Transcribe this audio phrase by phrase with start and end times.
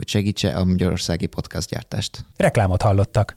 [0.00, 2.24] hogy segítse a magyarországi podcastgyártást.
[2.36, 3.36] Reklámot hallottak.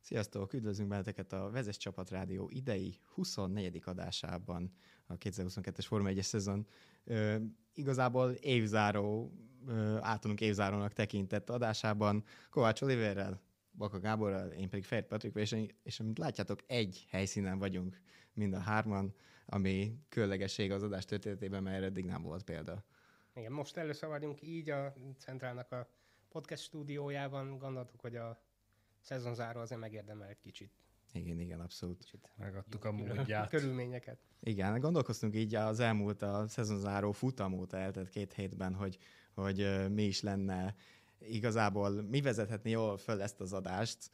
[0.00, 0.52] Sziasztok!
[0.52, 3.82] Üdvözlünk benneteket a Vezes Csapat Rádió idei 24.
[3.84, 4.72] adásában
[5.06, 6.66] a 2022-es Forma 1-es szezon.
[7.04, 7.36] Ö,
[7.74, 9.32] igazából évzáró,
[9.66, 13.40] ö, általunk évzárónak tekintett adásában Kovács Oliverrel,
[13.70, 18.00] Baka Gáborral, én pedig Fehér Patrik, és, és amint látjátok, egy helyszínen vagyunk
[18.32, 19.14] mind a hárman,
[19.46, 22.84] ami különlegesség az adás történetében, mert eddig nem volt példa.
[23.38, 25.88] Igen, most először vagyunk így a Centrálnak a
[26.28, 27.58] podcast stúdiójában.
[27.58, 28.40] Gondoltuk, hogy a
[29.00, 30.72] szezonzáró azért megérdemel egy kicsit.
[31.12, 31.98] Igen, igen, abszolút.
[31.98, 33.48] Kicsit Megadtuk a módját.
[33.48, 34.18] Körülményeket.
[34.40, 38.98] Igen, gondolkoztunk így az elmúlt a szezonzáró futam óta eltelt két hétben, hogy,
[39.34, 40.74] hogy mi is lenne
[41.18, 44.10] igazából mi vezethetni jól föl ezt az adást.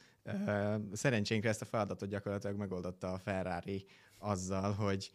[0.92, 3.86] Szerencsénkre ezt a feladatot gyakorlatilag megoldotta a Ferrari
[4.18, 5.12] azzal, hogy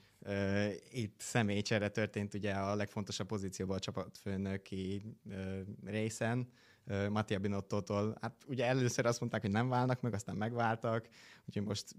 [0.92, 5.02] itt személycsere történt ugye a legfontosabb pozícióban a csapatfőnöki
[5.86, 6.50] részen,
[7.09, 8.17] Mattia Binottótól.
[8.22, 11.08] Hát ugye először azt mondták, hogy nem válnak meg, aztán megváltak,
[11.45, 11.95] úgyhogy most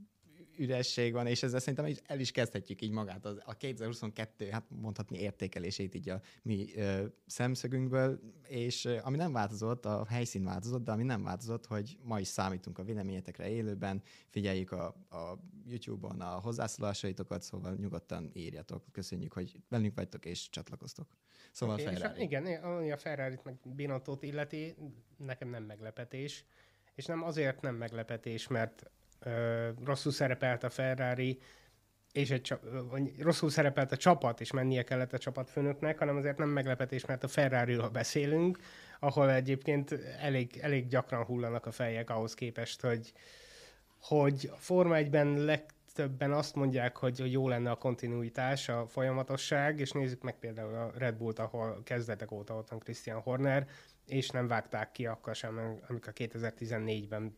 [0.61, 5.19] üresség van, és ezzel szerintem el is kezdhetjük így magát az, a 2022, hát mondhatni
[5.19, 10.93] értékelését így a mi ö, szemszögünkből, és ö, ami nem változott, a helyszín változott, de
[10.93, 16.41] ami nem változott, hogy ma is számítunk a véleményetekre élőben, figyeljük a, a YouTube-on a
[16.41, 18.85] hozzászólásaitokat, szóval nyugodtan írjatok.
[18.93, 21.09] Köszönjük, hogy velünk vagytok és csatlakoztok.
[21.53, 22.23] Szóval okay, Ferrari.
[22.23, 24.75] igen, ami a Ferrari-t meg Binottót illeti,
[25.17, 26.45] nekem nem meglepetés,
[26.95, 28.91] és nem azért nem meglepetés, mert
[29.85, 31.39] rosszul szerepelt a Ferrari,
[32.13, 32.55] és egy
[33.19, 37.29] rosszul szerepelt a csapat, és mennie kellett a csapatfőnöknek, hanem azért nem meglepetés, mert a
[37.29, 38.59] Ferrari-ról beszélünk,
[39.01, 43.13] ahol egyébként elég, elég gyakran hullanak a fejek ahhoz képest, hogy,
[44.01, 49.91] hogy a Forma 1-ben legtöbben azt mondják, hogy jó lenne a kontinuitás, a folyamatosság, és
[49.91, 53.67] nézzük meg például a Red Bullt, ahol kezdetek óta ott van Christian Horner,
[54.11, 57.37] és nem vágták ki akkor sem, amikor 2014-ben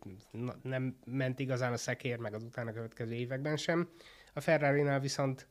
[0.62, 3.88] nem ment igazán a szekér, meg az utána következő években sem.
[4.33, 5.49] A ferrari viszont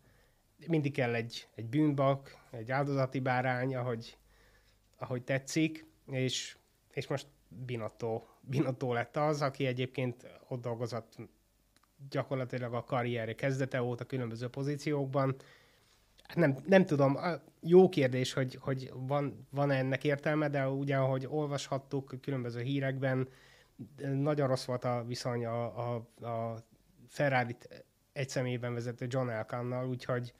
[0.68, 4.18] mindig kell egy, egy bűnbak, egy áldozati bárány, ahogy,
[4.98, 6.58] ahogy tetszik, és,
[6.92, 11.16] és most Binotto, Binotto lett az, aki egyébként ott dolgozott
[12.10, 15.36] gyakorlatilag a karrierje kezdete óta különböző pozíciókban,
[16.36, 17.18] nem, nem tudom,
[17.62, 23.28] jó kérdés, hogy, hogy van, van-e ennek értelme, de ugye, ahogy olvashattuk különböző hírekben,
[24.14, 26.58] nagyon rossz volt a viszony a, a, a
[27.08, 27.56] ferrari
[28.14, 30.34] egy személyben vezető John Elkannal, úgyhogy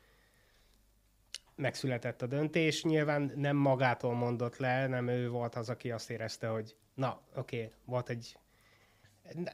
[1.56, 2.84] megszületett a döntés.
[2.84, 7.58] Nyilván nem magától mondott le, nem ő volt az, aki azt érezte, hogy na, oké,
[7.58, 8.38] okay, volt egy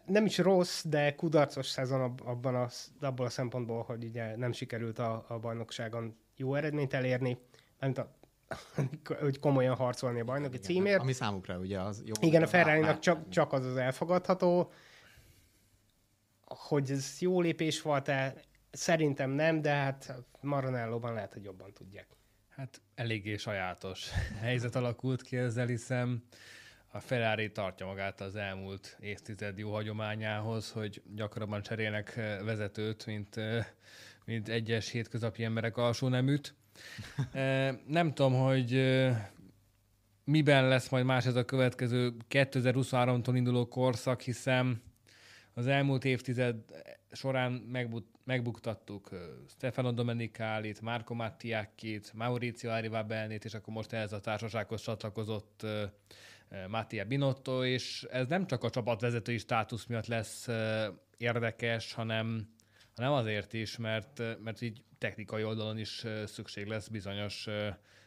[0.06, 2.68] nem is rossz, de kudarcos szezon abban a,
[3.00, 7.38] abban a szempontból, hogy ugye nem sikerült a, a bajnokságon jó eredményt elérni,
[7.80, 8.16] nem a,
[9.20, 11.00] hogy komolyan harcolni a bajnoki Igen, címért.
[11.00, 12.14] Ami számukra ugye az jó.
[12.20, 14.72] Igen, a ferrari csak, csak az az elfogadható.
[16.46, 18.34] Hogy ez jó lépés volt-e,
[18.72, 22.08] szerintem nem, de hát Maranellóban lehet, hogy jobban tudják.
[22.50, 24.10] Hát eléggé sajátos
[24.42, 26.24] helyzet alakult ki ezzel, hiszem
[26.92, 33.36] a Ferrari tartja magát az elmúlt évtized jó hagyományához, hogy gyakrabban cserélnek vezetőt, mint
[34.28, 36.56] mint egyes hétköznapi emberek alsó neműt.
[37.88, 38.98] Nem tudom, hogy
[40.24, 44.82] miben lesz majd más ez a következő 2023-tól induló korszak, hiszen
[45.54, 46.56] az elmúlt évtized
[47.12, 47.52] során
[48.24, 49.10] megbuktattuk
[49.50, 55.66] Stefano Domenicálit, Marco Mattiakit, Maurizio Arrivabelnét, és akkor most ehhez a társasághoz csatlakozott
[56.68, 60.48] Mattia Binotto, és ez nem csak a csapatvezetői státusz miatt lesz
[61.18, 62.56] érdekes, hanem
[62.98, 67.48] hanem azért is, mert, mert így technikai oldalon is szükség lesz bizonyos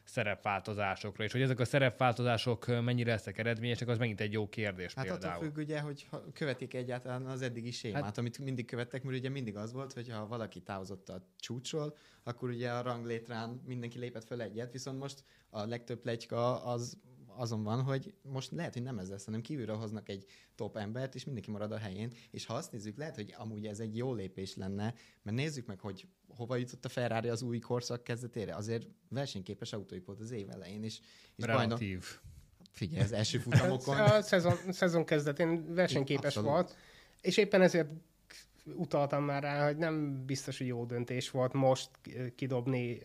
[0.04, 5.06] szerepváltozásokra, és hogy ezek a szerepváltozások mennyire lesznek eredményesek, az megint egy jó kérdés hát
[5.06, 5.34] például.
[5.34, 9.28] attól függ ugye, hogy követik egyáltalán az eddigi sémát, hát, amit mindig követtek, mert ugye
[9.28, 14.24] mindig az volt, hogy ha valaki távozott a csúcsról, akkor ugye a ranglétrán mindenki lépett
[14.24, 16.98] fel egyet, viszont most a legtöbb plegyka az
[17.36, 20.24] azon van, hogy most lehet, hogy nem ez lesz, hanem kívülről hoznak egy
[20.54, 23.80] top embert, és mindenki marad a helyén, és ha azt nézzük, lehet, hogy amúgy ez
[23.80, 28.04] egy jó lépés lenne, mert nézzük meg, hogy hova jutott a Ferrari az új korszak
[28.04, 28.54] kezdetére.
[28.54, 31.00] Azért versenyképes autóik volt az év elején, és,
[31.36, 31.98] és Relatív.
[31.98, 32.28] Bajnok,
[32.72, 33.98] Figyelj, az első futamokon...
[33.98, 36.50] A szezon, szezon kezdetén versenyképes Abszolút.
[36.50, 36.76] volt,
[37.20, 37.88] és éppen ezért
[38.64, 41.90] utaltam már rá, hogy nem biztos, hogy jó döntés volt most
[42.34, 43.02] kidobni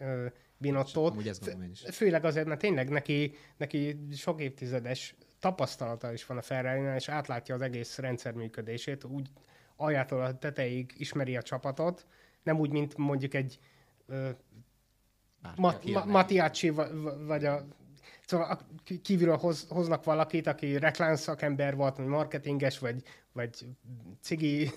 [0.66, 1.16] Binottót.
[1.92, 7.56] Főleg azért, mert tényleg neki, neki sok évtizedes tapasztalata is van a ferrari és átlátja
[7.56, 9.30] az egész rendszer működését, úgy
[9.76, 12.06] aljától a tetejéig ismeri a csapatot,
[12.44, 13.60] nem úgy, mint mondjuk egy
[14.08, 14.30] ö,
[15.56, 17.66] Ma, aki ma, jön Matiacci va- va- vagy a
[18.26, 18.60] Szóval
[19.02, 23.50] kívülről hoz, hoznak valakit, aki reklám szakember volt, vagy marketinges, vagy, vagy
[24.22, 24.70] cigi,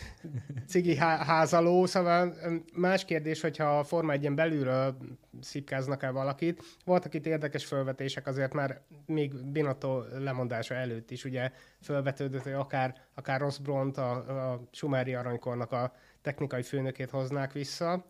[0.70, 2.34] cigi há- házaló, szóval
[2.74, 4.96] más kérdés, hogyha a Forma 1 belülről
[5.40, 6.62] szipkáznak el valakit.
[6.84, 11.50] Voltak itt érdekes felvetések, azért már még Binotto lemondása előtt is ugye
[11.80, 14.10] felvetődött, hogy akár, akár Ross Bront, a,
[14.50, 18.04] a Schumári aranykornak a technikai főnökét hoznák vissza.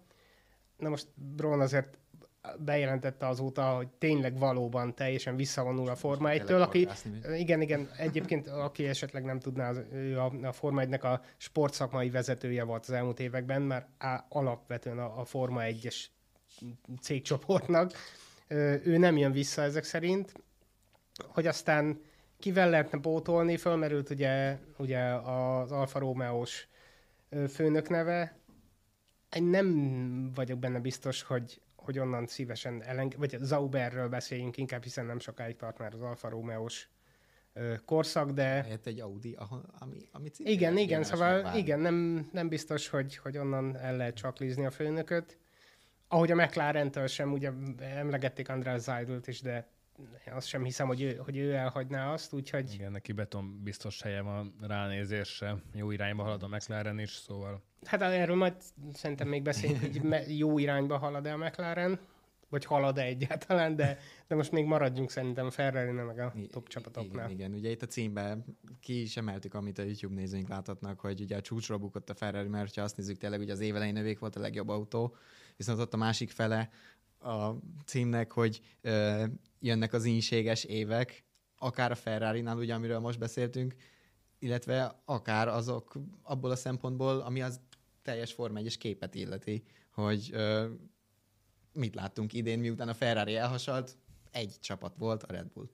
[0.76, 1.98] Na most Braun azért
[2.58, 7.20] bejelentette azóta, hogy tényleg valóban teljesen visszavonul a Forma 1-től, Kellett aki, horgászni.
[7.38, 12.10] igen, igen, egyébként aki esetleg nem tudná, az, ő a, a Forma 1-nek a sportszakmai
[12.10, 16.04] vezetője volt az elmúlt években, már á, alapvetően a, a Forma 1-es
[17.00, 17.92] cégcsoportnak.
[18.84, 20.32] Ő nem jön vissza ezek szerint,
[21.26, 22.00] hogy aztán
[22.38, 26.66] kivel lehetne pótolni, fölmerült ugye, ugye az Alfa Romeo-s
[27.48, 28.36] főnök neve.
[29.36, 33.14] Én nem vagyok benne biztos, hogy, hogy onnan szívesen eleng...
[33.18, 36.88] vagy Zauberről beszéljünk inkább, hiszen nem sokáig tart már az Alfa Romeo-s
[37.52, 39.36] ö, korszak, de Helyett egy Audi,
[39.78, 44.64] ami, ami igen, igen, szóval igen, nem, nem biztos, hogy, hogy onnan el lehet csaklizni
[44.64, 45.38] a főnököt.
[46.08, 49.68] Ahogy a McLaren-től sem, ugye emlegették András Zajdult is, de
[50.30, 54.20] azt sem hiszem, hogy ő, hogy ő elhagyná azt, úgyhogy Igen, neki beton biztos helye
[54.20, 55.56] van ránézésre.
[55.74, 58.54] Jó irányba halad a McLaren is, szóval hát erről majd
[58.92, 62.00] szerintem még beszélünk, hogy jó irányba halad-e a McLaren,
[62.52, 67.30] vagy halad-e egyáltalán, de, de most még maradjunk szerintem a ferrari meg a top csapatoknál.
[67.30, 68.44] Igen, igen, ugye itt a címben
[68.80, 72.48] ki is emeltük, amit a YouTube nézőink láthatnak, hogy ugye a csúcsra bukott a Ferrari,
[72.48, 75.14] mert ha azt nézzük, tényleg ugye az évelején övék volt a legjobb autó,
[75.56, 76.70] viszont ott a másik fele
[77.18, 77.50] a
[77.86, 79.24] címnek, hogy ö,
[79.60, 81.24] jönnek az ínséges évek,
[81.58, 83.74] akár a Ferrari-nál, ugye, amiről most beszéltünk,
[84.38, 87.60] illetve akár azok abból a szempontból, ami az
[88.02, 90.68] teljes Forma 1 képet illeti, hogy ö,
[91.72, 93.96] mit láttunk idén, miután a Ferrari elhasalt,
[94.30, 95.68] egy csapat volt, a Red Bull.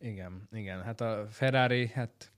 [0.00, 0.82] igen, igen.
[0.82, 2.32] Hát a Ferrari, hát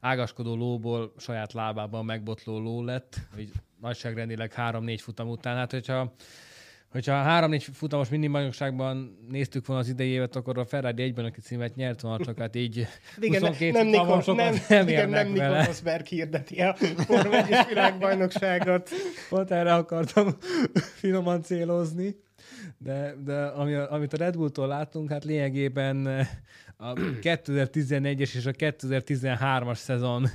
[0.00, 5.56] ágaskodó lóból saját lábában megbotló ló lett, így nagyságrendileg három-négy futam után.
[5.56, 6.14] Hát hogyha
[6.92, 11.74] Hogyha három-négy futamos minibajnokságban néztük volna az idei évet, akkor a Ferrari egyben, aki címet
[11.74, 12.86] nyert volna, csak hát így
[13.20, 15.28] Igen, 22 nem, Nikol, nem, nem igen, nem.
[15.28, 18.90] Nikol Rosberg hirdeti a Forma 1 világbajnokságot.
[19.28, 20.36] Pont erre akartam
[21.00, 22.16] finoman célozni.
[22.78, 26.26] De, de ami, amit a Red Bulltól láttunk, hát lényegében
[26.76, 30.28] a 2014-es és a 2013-as szezon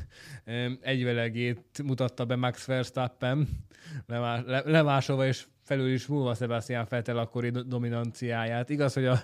[0.82, 3.48] egyvelegét mutatta be Max Verstappen,
[4.08, 8.70] lemá- le- lemásolva és felül is múlva Sebastian Vettel akkori do- dominanciáját.
[8.70, 9.20] Igaz, hogy a,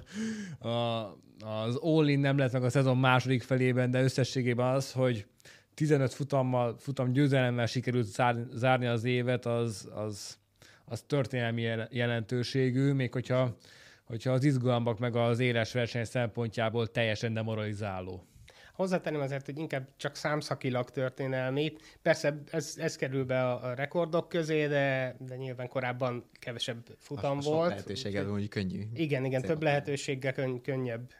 [0.68, 1.04] a,
[1.45, 5.25] az all nem lett meg a szezon második felében, de összességében az, hogy
[5.74, 10.38] 15 futammal, futam győzelemmel sikerült zár, zárni az évet, az, az,
[10.86, 13.56] az történelmi jel- jelentőségű, még hogyha,
[14.04, 18.28] hogyha az izgalmak meg az éles verseny szempontjából teljesen demoralizáló.
[18.74, 21.74] Hozzátenném azért, hogy inkább csak számszakilag történelmi.
[22.02, 27.38] Persze ez, ez kerül be a, a rekordok közé, de, de nyilván korábban kevesebb futam
[27.38, 27.70] a sok volt.
[27.70, 28.84] lehetőséggel mondjuk könnyű.
[28.94, 31.12] Igen, igen, több lehetőséggel könny- könnyebb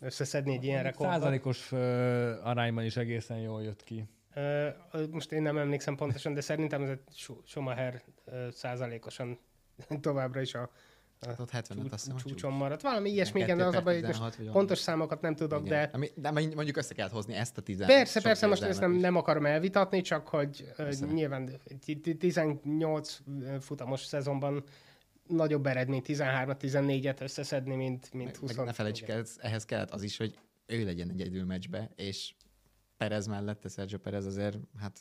[0.00, 1.12] összeszedni egy ilyen rekordot.
[1.14, 1.72] Százalékos
[2.42, 4.04] arányban is egészen jól jött ki.
[4.34, 4.68] Ö,
[5.10, 9.38] Most én nem emlékszem pontosan, de szerintem ez egy Schu- Schumacher ö, százalékosan
[10.00, 10.70] továbbra is a,
[11.38, 12.82] Ott 75 azt hiszem, csúcson maradt.
[12.82, 15.34] Valami ilyesmi, igen, de az a per baj, hogy most 16 vagy pontos számokat nem
[15.34, 15.90] tudok, Igen.
[15.90, 18.94] de Ami, de mondjuk össze kellett hozni ezt a 10 Persze, persze, most ezt nem,
[18.94, 19.00] is.
[19.00, 21.06] nem akarom elvitatni, csak hogy Persze.
[21.06, 21.50] nyilván
[21.84, 23.18] ti- ti- 18
[23.60, 24.64] futamos szezonban
[25.26, 28.56] nagyobb eredmény 13-14-et összeszedni, mint, mint Meg, 20.
[28.56, 32.34] meg ne felejtsük el, ehhez kellett az is, hogy ő legyen egyedül meccsbe, és
[32.96, 35.00] Perez mellette, Sergio Perez azért hát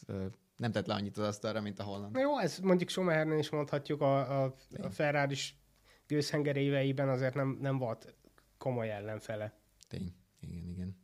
[0.57, 2.15] nem tett le annyit az asztalra, mint a holland.
[2.15, 5.35] Jó, ez mondjuk Schumachernél is mondhatjuk, a, a, a ferrari
[6.11, 8.15] gőzhenger éveiben azért nem, nem volt
[8.57, 9.53] komoly ellenfele.
[9.87, 10.13] Tény.
[10.39, 10.97] Igen, igen.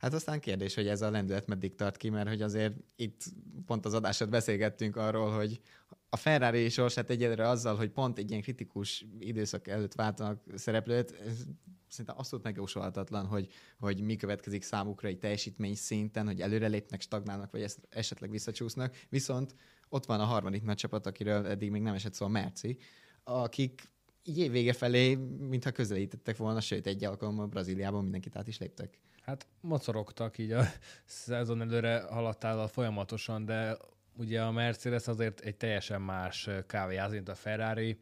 [0.00, 3.22] Hát aztán kérdés, hogy ez a lendület meddig tart ki, mert hogy azért itt
[3.66, 5.60] pont az adásod beszélgettünk arról, hogy
[6.08, 11.44] a Ferrari sorsát egyedre azzal, hogy pont egy ilyen kritikus időszak előtt váltanak szereplőt, ez
[11.88, 13.48] szerintem abszolút megjósolhatatlan, hogy,
[13.78, 18.96] hogy mi következik számukra egy teljesítmény szinten, hogy előrelépnek, stagnálnak, vagy esetleg visszacsúsznak.
[19.08, 19.54] Viszont
[19.88, 22.78] ott van a harmadik nagy csapat, akiről eddig még nem esett szó, a Merci,
[23.24, 23.94] akik
[24.26, 28.98] így év vége felé, mintha közelítettek volna, sőt, egy alkalommal Brazíliában mindenkit át is léptek.
[29.22, 30.64] Hát mocorogtak így a
[31.04, 33.76] szezon előre haladtál folyamatosan, de
[34.16, 37.98] ugye a Mercedes azért egy teljesen más kávéház, mint a Ferrari.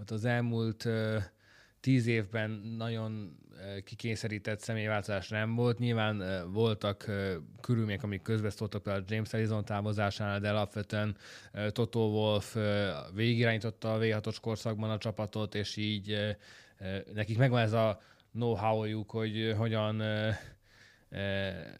[0.00, 0.88] Ott az elmúlt
[1.82, 3.36] tíz évben nagyon
[3.84, 5.78] kikényszerített személyváltozás nem volt.
[5.78, 6.22] Nyilván
[6.52, 7.10] voltak
[7.60, 11.16] körülmények, amik közbeszóltak például James Ellison távozásánál, de alapvetően
[11.68, 12.56] Toto Wolf
[13.14, 16.36] végigirányította a V6-os korszakban a csapatot, és így
[17.14, 18.00] nekik megvan ez a
[18.32, 20.02] know-how-juk, hogy hogyan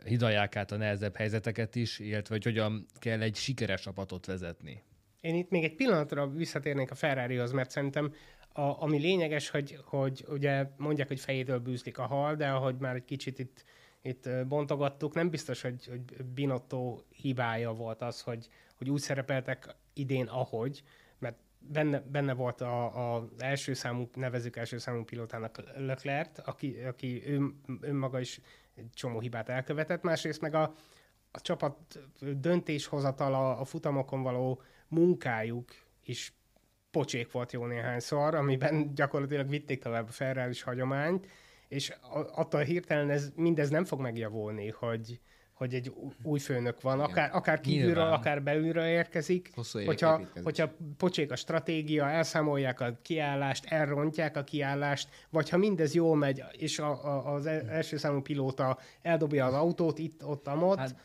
[0.05, 4.83] hidalják át a nehezebb helyzeteket is, illetve hogy hogyan kell egy sikeres csapatot vezetni.
[5.21, 8.15] Én itt még egy pillanatra visszatérnék a Ferrarihoz, mert szerintem
[8.53, 12.95] a, ami lényeges, hogy, hogy ugye mondják, hogy fejétől bűzlik a hal, de ahogy már
[12.95, 13.65] egy kicsit itt,
[14.03, 20.27] itt bontogattuk, nem biztos, hogy, hogy Binotto hibája volt az, hogy, hogy úgy szerepeltek idén,
[20.27, 20.83] ahogy,
[21.19, 27.29] mert benne, benne volt a, a első számú, nevezük első számú pilótának Leclerc, aki, aki
[27.29, 28.41] ő, önmaga is
[28.75, 30.75] egy csomó hibát elkövetett, másrészt meg a,
[31.31, 31.77] a csapat
[32.21, 35.71] döntéshozatala, a futamokon való munkájuk
[36.05, 36.33] is
[36.93, 41.27] pocsék volt jó néhányszor, amiben gyakorlatilag vitték tovább a ferrari hagyományt,
[41.69, 41.93] és
[42.35, 45.21] attól hirtelen ez, mindez nem fog megjavulni, hogy,
[45.53, 48.13] hogy egy új főnök van, akár, akár kívülről, Nyilván.
[48.13, 49.51] akár belülről érkezik.
[49.85, 56.17] hogyha, hogyha pocsék a stratégia, elszámolják a kiállást, elrontják a kiállást, vagy ha mindez jól
[56.17, 60.79] megy, és a, a, az e- első számú pilóta eldobja az autót itt, ott, amott,
[60.79, 60.97] hát...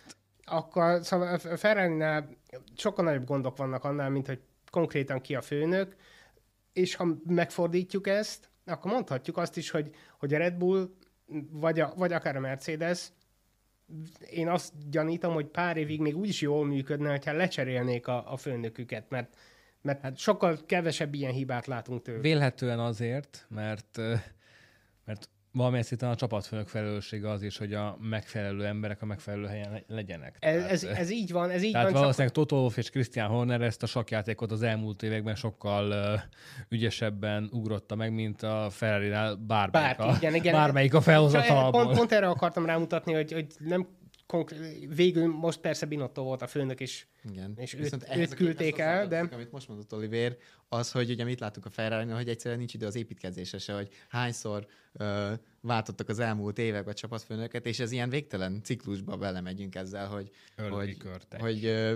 [0.46, 2.25] akkor szóval a ferrari
[2.75, 5.95] sokkal nagyobb gondok vannak annál, mint hogy konkrétan ki a főnök,
[6.74, 10.89] és ha megfordítjuk ezt, akkor mondhatjuk azt is, hogy, hogy a Red Bull,
[11.51, 13.12] vagy, a, vagy akár a Mercedes,
[14.29, 18.38] én azt gyanítom, hogy pár évig még úgy is jól működne, hogyha lecserélnék a, a
[18.38, 19.38] főnöküket, mert,
[19.81, 22.19] mert hát sokkal kevesebb ilyen hibát látunk tőle.
[22.19, 24.00] Vélhetően azért, mert,
[25.51, 30.35] valamilyen szinten a csapatfőnök felelőssége az is, hogy a megfelelő emberek a megfelelő helyen legyenek.
[30.39, 32.01] Ez, tehát, ez, ez így van, ez így tehát van.
[32.01, 32.45] valószínűleg csak...
[32.45, 36.21] Toto Wolff és Christian Horner ezt a sakjátékot az elmúlt években sokkal uh,
[36.69, 40.53] ügyesebben ugrotta meg, mint a Ferrari-nál bármelyik, Bárki, a, igen, igen.
[40.53, 41.83] bármelyik a felhozatalból.
[41.83, 43.87] Pont, pont erre akartam rámutatni, hogy, hogy nem
[44.27, 47.53] konkrét, végül most persze Binotto volt a főnök, és, Igen.
[47.57, 49.19] és őt, őt küldték el, de...
[49.19, 50.38] Amit most mondott Oliver,
[50.69, 53.89] az, hogy ugye mit látunk a ferrari hogy egyszerűen nincs idő az építkezésre se, hogy
[54.10, 60.07] hányszor ö, váltottak az elmúlt évek a csapatfőnöket, és ez ilyen végtelen ciklusba belemegyünk ezzel,
[60.07, 60.31] hogy,
[60.69, 60.98] hogy,
[61.39, 61.96] hogy ö,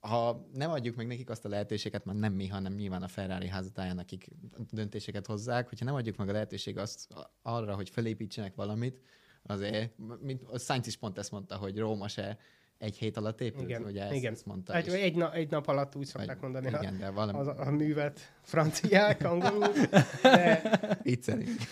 [0.00, 3.48] ha nem adjuk meg nekik azt a lehetőséget, mert nem mi, hanem nyilván a Ferrari
[3.48, 4.28] házatáján, akik
[4.70, 7.08] döntéseket hozzák, hogyha nem adjuk meg a lehetőséget azt
[7.42, 9.00] arra, hogy felépítsenek valamit,
[9.42, 12.38] azért, mint a Sainz is pont ezt mondta, hogy Róma se
[12.80, 14.32] egy hét alatt épült, igen, ugye ezt, igen.
[14.32, 14.74] ezt mondta.
[14.74, 17.38] Egy, egy, na, egy nap alatt úgy szokták vagy, mondani igen, de valami...
[17.48, 19.68] a, a művet franciák, angolul,
[20.22, 20.62] de...
[21.02, 21.68] Itt szerint.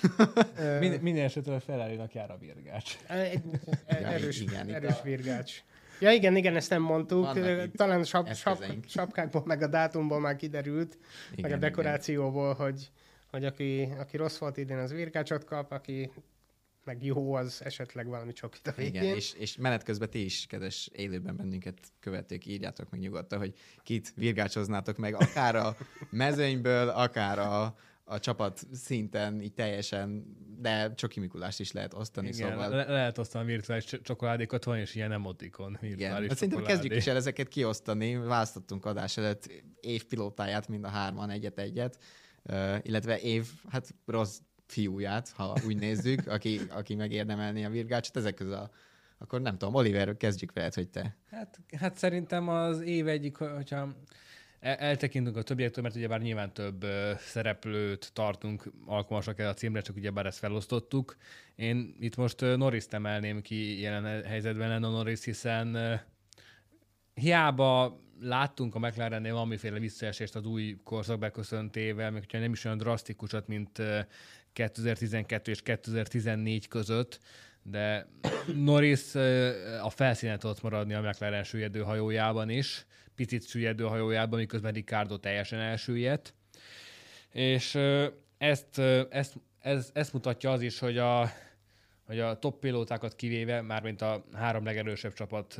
[0.80, 2.98] Min, minden esetre a ferrari jár a virgács.
[3.06, 3.42] Egy,
[3.87, 5.02] erős, igen, erős a...
[5.02, 5.62] virgács.
[6.00, 7.25] Ja igen, igen, ezt nem mondtuk.
[7.25, 10.98] Vannak Talán sap, sap, sapkákból, meg a dátumból már kiderült,
[11.32, 12.66] igen, meg a dekorációból, igen.
[12.66, 12.90] hogy,
[13.30, 16.10] hogy aki, aki rossz volt idén, az virgácsot kap, aki
[16.88, 19.02] meg jó, az esetleg valami csokit a végén.
[19.02, 23.54] Igen, és, és menet közben ti is, kedves élőben bennünket követők, írjátok meg nyugodtan, hogy
[23.83, 25.76] kit virgácsoznátok meg, akár a
[26.11, 32.50] mezőnyből, akár a, a csapat szinten így teljesen, de Csoki Mikulást is lehet osztani, Igen,
[32.50, 32.68] szóval...
[32.68, 37.16] Le- lehet osztani virtuális csokoládékat, van is ilyen emotikon virtuális Igen, szerintem kezdjük is el
[37.16, 41.99] ezeket kiosztani, választottunk adás előtt év pilótáját mind a hárman egyet-egyet,
[42.42, 48.34] uh, illetve év, hát rossz fiúját, ha úgy nézzük, aki, aki megérdemelné a virgácsot, ezek
[48.34, 48.70] közül a
[49.18, 51.16] akkor nem tudom, Oliver, kezdjük veled, hogy te.
[51.30, 53.94] Hát, hát szerintem az év egyik, hogyha
[54.60, 56.87] eltekintünk a többiektől, mert ugyebár nyilván több
[57.18, 61.16] szereplőt tartunk alkalmasak el a címre, csak ugyebár ezt felosztottuk.
[61.54, 66.00] Én itt most Norris-t emelném ki jelen helyzetben Lando Norris, hiszen
[67.14, 72.78] hiába láttunk a McLarennél valamiféle visszaesést az új korszak beköszöntével, még hogyha nem is olyan
[72.78, 73.82] drasztikusat, mint
[74.59, 77.21] 2012 és 2014 között,
[77.62, 78.09] de
[78.55, 79.15] Norris
[79.83, 85.61] a felszínen tudott maradni a McLaren süllyedő hajójában is, picit süllyedő hajójában, miközben Ricardo teljesen
[85.61, 86.35] elsüllyedt.
[87.33, 87.75] És
[88.38, 91.31] ezt, ezt, ez, ezt mutatja az is, hogy a,
[92.07, 95.57] hogy a top pilótákat kivéve, mármint a három legerősebb csapat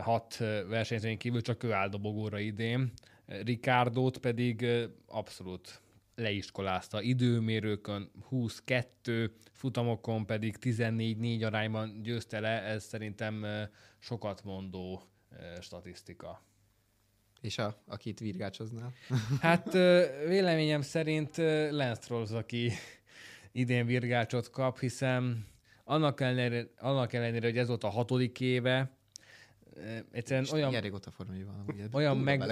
[0.00, 0.36] hat
[0.68, 2.92] versenyzőn kívül csak ő áll dobogóra idén.
[3.26, 4.66] Ricardót pedig
[5.06, 5.80] abszolút
[6.16, 7.02] leiskolázta.
[7.02, 13.46] Időmérőkön 22, futamokon pedig 14-4 arányban győzte le, ez szerintem
[13.98, 15.02] sokat mondó
[15.60, 16.42] statisztika.
[17.40, 18.92] És a, akit virgácsoznál?
[19.40, 19.72] Hát
[20.26, 21.36] véleményem szerint
[21.70, 22.72] Lance Stroll, aki
[23.52, 25.46] idén virgácsot kap, hiszen
[25.84, 28.96] annak ellenére, annak ellenére, hogy ez volt a hatodik éve,
[30.10, 31.64] egyszerűen És olyan, Ilyen régóta formai van.
[31.66, 32.42] Ugye, olyan, meg.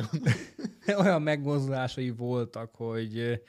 [1.03, 3.41] olyan megmozdulásai voltak, hogy,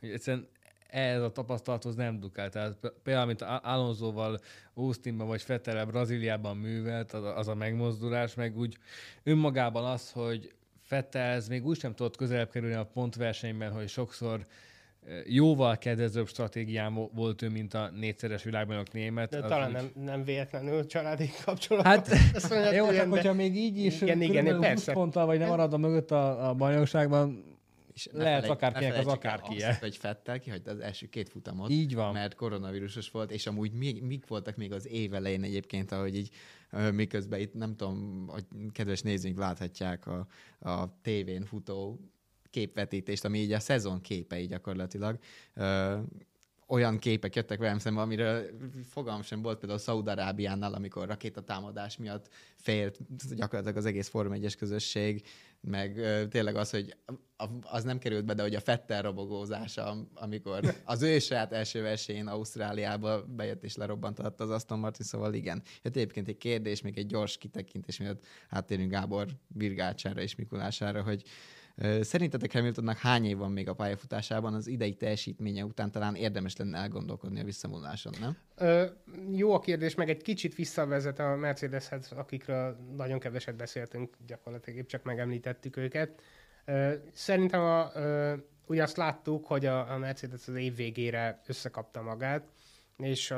[0.00, 0.48] hogy egyszerűen
[0.92, 2.50] ez a tapasztalathoz nem dukál.
[2.50, 4.40] Tehát például, amit Al- Alonsoval
[4.74, 8.76] Austinban vagy Fettelel Brazíliában művelt, az a, az a megmozdulás, meg úgy
[9.22, 14.34] önmagában az, hogy Fettel ez még úgy sem tudott közelebb kerülni a pontversenyben, hogy sokszor
[14.34, 14.46] eh,
[15.26, 19.30] jóval kedvezőbb stratégián vo- volt ő, mint a négyszeres világbajnok német.
[19.30, 21.84] De talán úgy- nem, nem véletlenül családi kapcsolat.
[21.86, 24.92] Hát, Ezt mondjad, jó, csak de- hogyha még így is Igen, igen, körülbelül 20 persze.
[24.92, 27.44] ponttal vagy nem marad a mögött a, a bajnokságban,
[27.94, 29.68] És Lehet felejt- akárkinek ne az akárkie.
[29.68, 32.12] Azt, hogy Fettel kihagyta az első két futamot, így van.
[32.12, 36.30] mert koronavírusos volt, és amúgy még, mik voltak még az év elején egyébként, ahogy így
[36.92, 40.26] miközben itt nem tudom, hogy kedves nézőink láthatják a,
[40.70, 42.00] a tévén futó
[42.52, 45.18] képvetítést, ami így a szezon képei gyakorlatilag.
[45.54, 45.98] Ö,
[46.66, 48.50] olyan képek jöttek velem szembe, amiről
[48.90, 52.98] fogalmam sem volt, például Szaudarábiánál, amikor rakétatámadás miatt félt
[53.34, 55.26] gyakorlatilag az egész Form 1 közösség,
[55.60, 56.96] meg ö, tényleg az, hogy
[57.62, 62.26] az nem került be, de hogy a Fettel robogózása, amikor az ő saját első versenyén
[62.26, 65.62] Ausztráliába bejött és lerobbantatta az Aston Martin, szóval igen.
[65.82, 71.24] Jött egyébként egy kérdés, még egy gyors kitekintés, miatt áttérünk Gábor virgácsára és Mikulására, hogy
[72.00, 76.78] Szerintetek Hamiltonnak hány év van még a pályafutásában, az idei teljesítménye után talán érdemes lenne
[76.78, 78.36] elgondolkodni a visszavonuláson, nem?
[78.56, 78.84] Ö,
[79.30, 84.86] jó a kérdés, meg egy kicsit visszavezet a Mercedeshez, akikről nagyon keveset beszéltünk, gyakorlatilag épp
[84.86, 86.22] csak megemlítettük őket.
[87.12, 87.92] Szerintem a,
[88.66, 92.48] ugye azt láttuk, hogy a, Mercedes az év végére összekapta magát,
[92.96, 93.34] és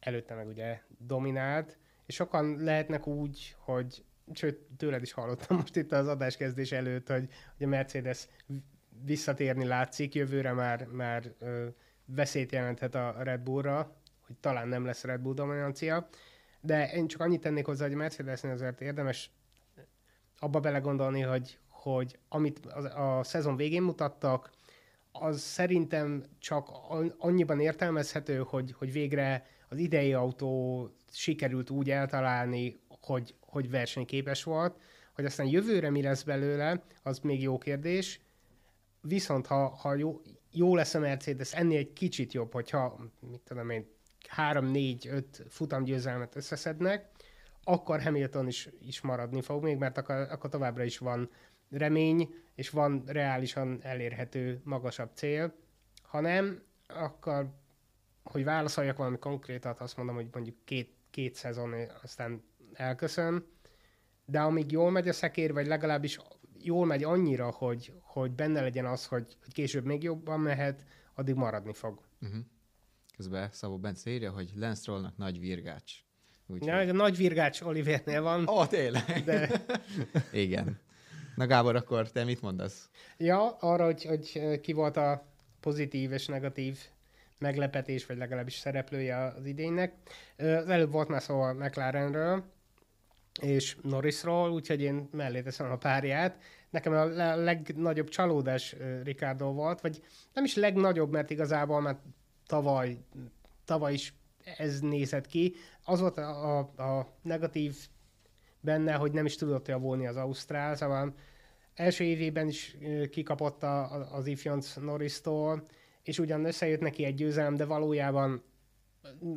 [0.00, 5.92] előtte meg ugye dominált, és sokan lehetnek úgy, hogy sőt, tőled is hallottam most itt
[5.92, 8.28] az adáskezdés előtt, hogy, hogy a Mercedes
[9.04, 11.66] visszatérni látszik, jövőre már, már ö,
[12.04, 16.08] veszélyt jelenthet a Red Bullra, hogy talán nem lesz Red Bull dominancia,
[16.60, 19.30] de én csak annyit tennék hozzá, hogy a Mercedesnél azért érdemes
[20.38, 24.50] abba belegondolni, hogy, hogy amit a, a szezon végén mutattak,
[25.12, 32.80] az szerintem csak an- annyiban értelmezhető, hogy, hogy végre az idei autó sikerült úgy eltalálni,
[33.00, 34.76] hogy, hogy versenyképes volt,
[35.14, 38.20] hogy aztán jövőre mi lesz belőle, az még jó kérdés.
[39.00, 42.98] Viszont ha, ha jó, jó lesz a Mercedes, ennél egy kicsit jobb, hogyha,
[43.30, 43.86] mit tudom én,
[44.36, 47.10] 3-4-5 futamgyőzelmet összeszednek,
[47.64, 51.30] akkor Hamilton is, is maradni fog még, mert akkor, akkor továbbra is van
[51.72, 55.54] remény, és van reálisan elérhető magasabb cél.
[56.02, 57.54] Ha nem, akkor,
[58.22, 63.46] hogy válaszoljak valami konkrétat, azt mondom, hogy mondjuk két, két szezon, aztán elköszön,
[64.24, 66.18] de amíg jól megy a szekér, vagy legalábbis
[66.58, 71.34] jól megy annyira, hogy, hogy benne legyen az, hogy, hogy később még jobban mehet, addig
[71.34, 72.00] maradni fog.
[72.20, 72.38] Uh-huh.
[73.16, 75.92] Közben Szabó Bence írja, hogy Lance Strollnak nagy virgács.
[76.46, 76.68] Úgyhogy...
[76.68, 79.22] Ja, a nagy virgács Olivernél van, Ó, oh, tényleg?
[79.24, 79.64] de
[80.32, 80.80] Igen.
[81.34, 82.88] Na Gábor, akkor te mit mondasz?
[83.16, 85.24] ja, arra, hogy, hogy ki volt a
[85.60, 86.78] pozitív és negatív
[87.38, 89.92] meglepetés, vagy legalábbis szereplője az idénynek.
[90.36, 92.44] Az előbb volt már szó a McLarenről,
[93.40, 96.42] és Norrisról, úgyhogy én mellé teszem a párját.
[96.70, 101.98] Nekem a le- legnagyobb csalódás Ricardo volt, vagy nem is legnagyobb, mert igazából már
[102.46, 102.98] tavaly,
[103.64, 104.14] tavaly is
[104.56, 105.54] ez nézett ki.
[105.84, 107.76] Az volt a, a, a negatív
[108.62, 111.14] benne, hogy nem is tudott javulni az Ausztrál, szóval
[111.74, 112.76] első évében is
[113.10, 115.66] kikapott a, a- az ifjonc Norris-tól,
[116.02, 118.42] és ugyan összejött neki egy győzelem, de valójában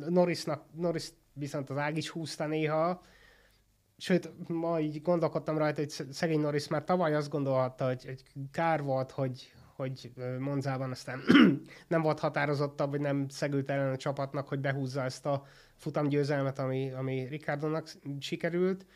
[0.08, 3.00] Norrisnak, Norris viszont az ág is húzta néha,
[3.98, 8.22] Sőt, ma így gondolkodtam rajta, hogy sz- szegény Norris már tavaly azt gondolhatta, hogy, hogy
[8.50, 11.20] kár volt, hogy, hogy Monzában aztán
[11.88, 15.44] nem volt határozottabb, vagy nem szegült ellen a csapatnak, hogy behúzza ezt a
[15.76, 18.86] futamgyőzelmet, ami, ami Ricardónak sikerült.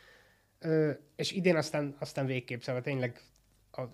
[0.61, 3.21] Ö, és idén aztán, aztán végképp, szóval tényleg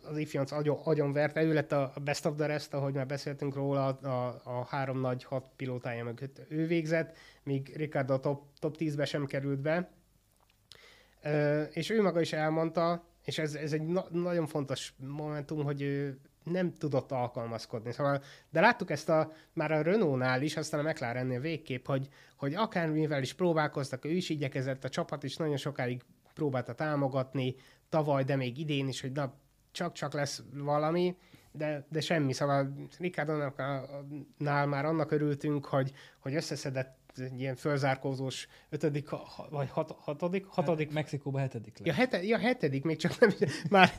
[0.04, 3.56] az ifjonc agyon, agyon verte, ő lett a best of the rest, ahogy már beszéltünk
[3.56, 8.76] róla, a, a három nagy hat pilótája mögött ő végzett, míg Ricardo a top, top
[8.80, 9.90] 10-be sem került be.
[11.22, 15.82] Ö, és ő maga is elmondta, és ez, ez egy na- nagyon fontos momentum, hogy
[15.82, 17.92] ő nem tudott alkalmazkodni.
[17.92, 22.54] Szóval, de láttuk ezt a, már a Renault-nál is, aztán a McLarennél végképp, hogy, hogy
[22.54, 26.02] akármivel is próbálkoztak, ő is igyekezett, a csapat is nagyon sokáig
[26.38, 27.56] próbálta támogatni,
[27.90, 29.34] tavaly, de még idén is, hogy na,
[29.72, 31.16] csak-csak lesz valami,
[31.52, 32.34] de, de semmi.
[32.34, 39.96] Szóval Ricardo-nál már annak örültünk, hogy, hogy összeszedett egy ilyen fölzárkózós ötödik, ha, vagy hat,
[40.00, 40.86] hatodik, hatodik.
[40.86, 41.88] Hát, Mexikóban hetedik lett.
[41.88, 43.30] Ja, hete, ja, hetedik, még csak nem,
[43.70, 43.92] már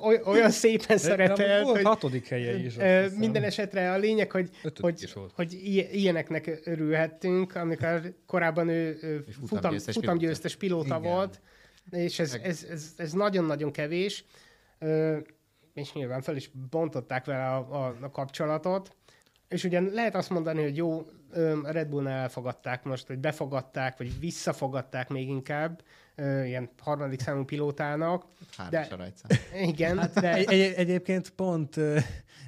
[0.00, 2.76] oly- olyan szépen szerepelt, volt hogy hatodik helye is.
[2.76, 3.18] ö, hiszem.
[3.18, 5.32] minden esetre a lényeg, hogy, Ötödik hogy, is volt.
[5.34, 5.52] hogy
[5.92, 8.98] ilyeneknek örülhettünk, amikor korábban ő,
[9.46, 11.02] futamgyőztes futamgyőztes pilóta Igen.
[11.12, 11.40] volt,
[11.90, 14.24] és ez, ez, ez, ez nagyon-nagyon kevés,
[15.74, 18.96] és nyilván fel is bontották vele a, a, a kapcsolatot,
[19.48, 21.06] és ugye lehet azt mondani, hogy jó,
[21.62, 25.82] a Red Bullnál elfogadták most, hogy befogadták, vagy visszafogadták még inkább,
[26.44, 28.24] ilyen harmadik számú pilótának.
[28.56, 29.58] Hármas De- a.
[29.60, 30.34] Igen, hát, de...
[30.34, 31.76] Egy, egy, egyébként pont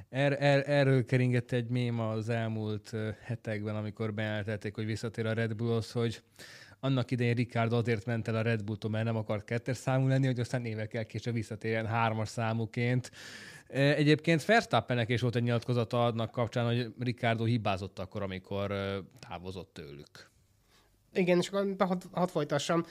[0.09, 2.91] er, er, erről keringett egy mém az elmúlt
[3.23, 6.23] hetekben, amikor bejelentették, hogy visszatér a Red Bullhoz, hogy
[6.85, 10.27] annak idején Ricardo azért ment el a Red Bulltól, mert nem akart kettes számú lenni,
[10.27, 13.11] hogy aztán évekkel később visszatérjen hármas számúként.
[13.69, 18.99] Ö, Egyébként Verstappennek is volt egy nyilatkozata annak kapcsán, hogy Ricardo hibázott akkor, amikor ö,
[19.29, 20.31] távozott tőlük.
[21.13, 22.85] Igen, és akkor hadd had folytassam.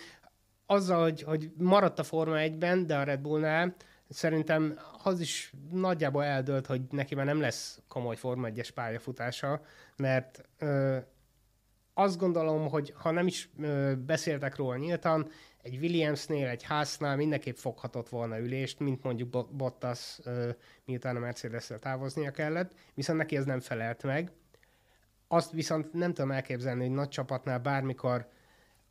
[0.65, 3.75] Azzal, hogy, hogy maradt a Forma 1-ben, de a Red Bullnál,
[4.09, 9.61] szerintem az is nagyjából eldőlt, hogy neki már nem lesz komoly Forma 1-es pályafutása,
[9.95, 10.97] mert ö,
[11.93, 15.29] azt gondolom, hogy ha nem is ö, beszéltek róla nyíltan,
[15.61, 20.19] egy Williamsnél, egy Haasnál mindenképp foghatott volna ülést, mint mondjuk Bo- Bottas,
[20.85, 24.31] miután a Mercedes-szel távoznia kellett, viszont neki ez nem felelt meg.
[25.27, 28.27] Azt viszont nem tudom elképzelni, hogy nagy csapatnál bármikor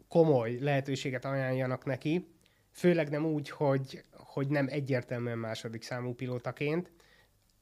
[0.09, 2.35] komoly lehetőséget ajánljanak neki,
[2.71, 6.93] főleg nem úgy, hogy, hogy nem egyértelműen második számú pilótaként.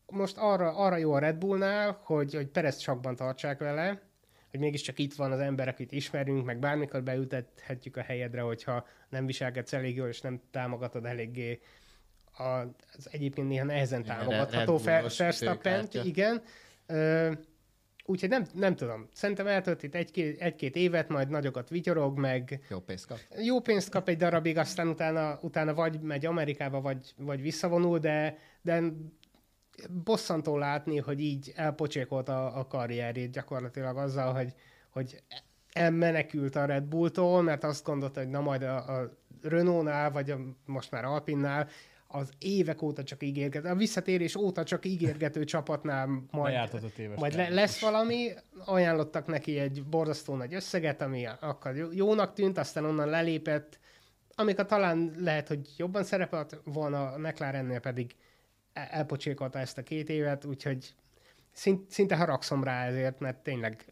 [0.06, 4.07] Most arra, arra jó a Red Bullnál, hogy, hogy Perez csakban tartsák vele,
[4.50, 9.26] hogy mégiscsak itt van az ember, akit ismerünk, meg bármikor beültethetjük a helyedre, hogyha nem
[9.26, 11.60] viselkedsz elég jól, és nem támogatod eléggé
[12.38, 12.42] a,
[12.96, 16.04] az egyébként néha nehezen támogatható Red Fer- Bullos Verstappen, főkártya.
[16.04, 16.42] igen.
[16.86, 17.32] Ö,
[18.04, 19.08] úgyhogy nem, nem tudom.
[19.12, 23.18] Szerintem eltölt itt egy-két, egy-két évet, majd nagyokat vigyorog, meg Jó pénzt kap.
[23.42, 28.38] jó pénzt kap egy darabig, aztán utána, utána vagy megy Amerikába, vagy, vagy visszavonul, de,
[28.62, 28.82] de
[30.04, 34.54] bosszantó látni, hogy így elpocsékolt a, a karrierjét gyakorlatilag azzal, hogy,
[34.90, 35.22] hogy
[35.72, 40.38] elmenekült a Red Bulltól, mert azt gondolta, hogy na majd a, a Renault-nál, vagy a,
[40.64, 41.68] most már Alpinnál
[42.06, 46.54] az évek óta csak ígérgető, a visszatérés óta csak ígérgető csapatnál majd,
[47.16, 48.30] majd le, lesz valami,
[48.64, 53.78] ajánlottak neki egy borzasztó nagy összeget, ami akkor jó- jónak tűnt, aztán onnan lelépett,
[54.34, 58.14] amikor talán lehet, hogy jobban szerepelt volna, a McLarennél pedig
[58.90, 60.94] elpocsékolta ezt a két évet, úgyhogy
[61.52, 63.84] szint, szinte haragszom rá ezért, mert tényleg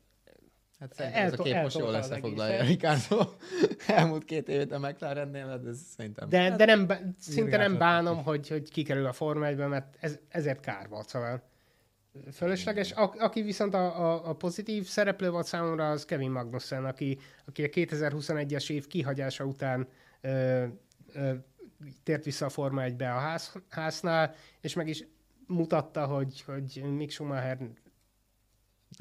[0.81, 2.63] Hát szerintem ez a kép most jól összefoglalja.
[2.63, 3.31] Ricardo
[3.87, 6.29] elmúlt két évet a McLarennél, de ez szerintem...
[6.29, 10.19] De, de nem, bá- szinte nem bánom, hogy, hogy kikerül a Forma 1 mert ez,
[10.29, 11.43] ezért kár volt, szóval
[12.33, 12.93] fölösleges.
[12.93, 17.63] A, aki viszont a, a, a pozitív szereplő volt számomra, az Kevin Magnussen, aki, aki
[17.63, 19.89] a 2021-es év kihagyása után
[20.21, 20.65] ö,
[21.13, 21.33] ö,
[22.03, 25.05] tért vissza a Forma 1-be a ház, háznál, és meg is
[25.47, 27.59] mutatta, hogy, hogy Mick Schumacher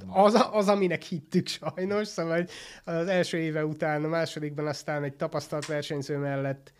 [0.07, 2.47] az, az, aminek hittük sajnos, szóval
[2.83, 6.73] az első éve után, a másodikban aztán egy tapasztalt versenyző mellett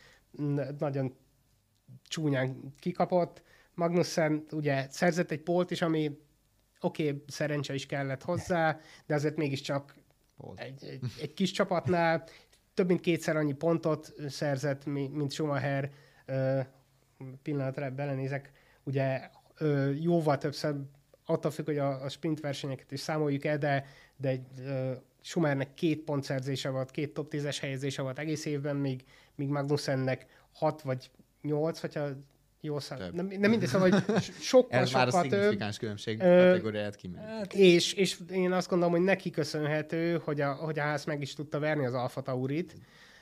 [0.79, 1.15] nagyon
[2.08, 3.41] csúnyán kikapott.
[3.73, 6.19] Magnussen ugye szerzett egy polt is, ami
[6.81, 9.95] oké, okay, szerencse is kellett hozzá, de azért mégiscsak
[10.38, 10.60] Volt.
[10.60, 12.27] egy, egy, egy kis csapatnál
[12.75, 15.91] több mint kétszer annyi pontot szerzett, mi- mint Schumacher.
[17.41, 18.51] Pillanatra belenézek,
[18.83, 19.29] ugye
[19.99, 20.75] jóval többször,
[21.25, 23.85] attól függ, hogy a, sprint versenyeket is számoljuk el, de,
[24.17, 29.03] de egy, ö, Schumachernek két pontszerzése volt, két top 10-es helyezése volt egész évben, míg,
[29.35, 31.11] míg Magnussennek hat vagy
[31.41, 32.07] nyolc, hogyha
[32.65, 32.97] jól szám.
[32.97, 33.13] Több.
[33.13, 35.32] Nem, nem mindegy, szóval, hogy sokkal, Ez már a sokkal több.
[35.39, 37.28] szignifikáns különbség Ö, kategóriáját kimondja.
[37.28, 41.21] Hát, És, és én azt gondolom, hogy neki köszönhető, hogy a, hogy a ház meg
[41.21, 42.75] is tudta verni az Alfa Taurit,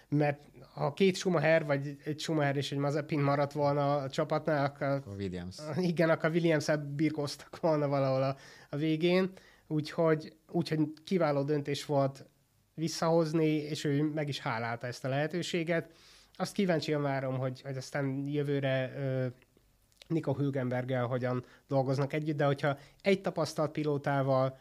[0.09, 0.39] mert
[0.73, 5.15] ha két Schumacher, vagy egy Schumacher és egy Mazepin maradt volna a csapatnál, akkor A
[5.17, 5.55] Williams.
[5.77, 8.35] igen, akkor williams birkóztak volna valahol a,
[8.69, 9.31] a végén,
[9.67, 12.25] úgyhogy, úgyhogy kiváló döntés volt
[12.73, 15.91] visszahozni, és ő meg is hálálta ezt a lehetőséget.
[16.35, 19.27] Azt kíváncsian várom, hogy, hogy aztán jövőre ö,
[20.07, 24.59] Nico Hülkenberggel hogyan dolgoznak együtt, de hogyha egy tapasztalt pilótával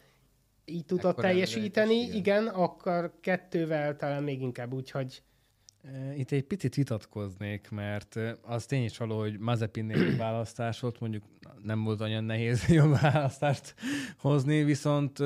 [0.64, 5.22] így tudott Ekkora teljesíteni, igen, akkor kettővel talán még inkább úgy, hogy
[5.82, 11.24] E, Itt egy picit vitatkoznék, mert az tény is való, hogy Mazepinnél választás volt, mondjuk
[11.62, 13.74] nem volt olyan nehéz jobb választást
[14.18, 15.18] hozni, viszont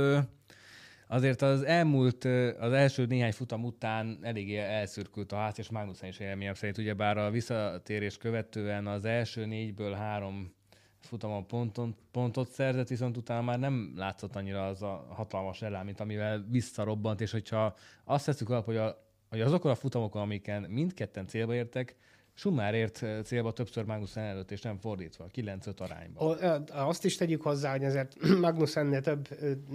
[1.06, 2.24] azért az elmúlt,
[2.58, 7.18] az első néhány futam után eléggé elszürkült a ház, és Magnussen is élményem szerint, ugyebár
[7.18, 10.54] a visszatérés követően az első négyből három
[11.00, 16.00] futamon ponton, pontot szerzett, viszont utána már nem látszott annyira az a hatalmas elem, mint
[16.00, 21.26] amivel visszarobbant, és hogyha azt tesszük alap, hogy, a, hogy azokon a futamokon, amiken mindketten
[21.26, 21.96] célba értek,
[22.36, 26.38] Schumacher ért célba többször Magnussen előtt, és nem fordítva, 9-5 arányban.
[26.72, 29.28] Azt is tegyük hozzá, hogy azért Magnussennél több,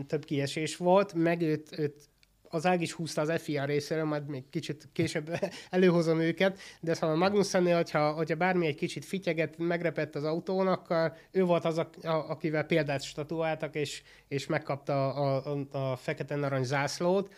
[0.07, 2.09] több kiesés volt, meg őt, őt
[2.51, 5.31] az ág is húzta az FIA részéről, majd még kicsit később
[5.69, 11.13] előhozom őket, de szóval Magnussennél, hogyha, hogyha bármi egy kicsit fityeget, megrepett az autón, akkor
[11.31, 16.65] ő volt az, a, a, akivel példát statuáltak, és, és megkapta a, a, a fekete-narancs
[16.65, 17.33] zászlót,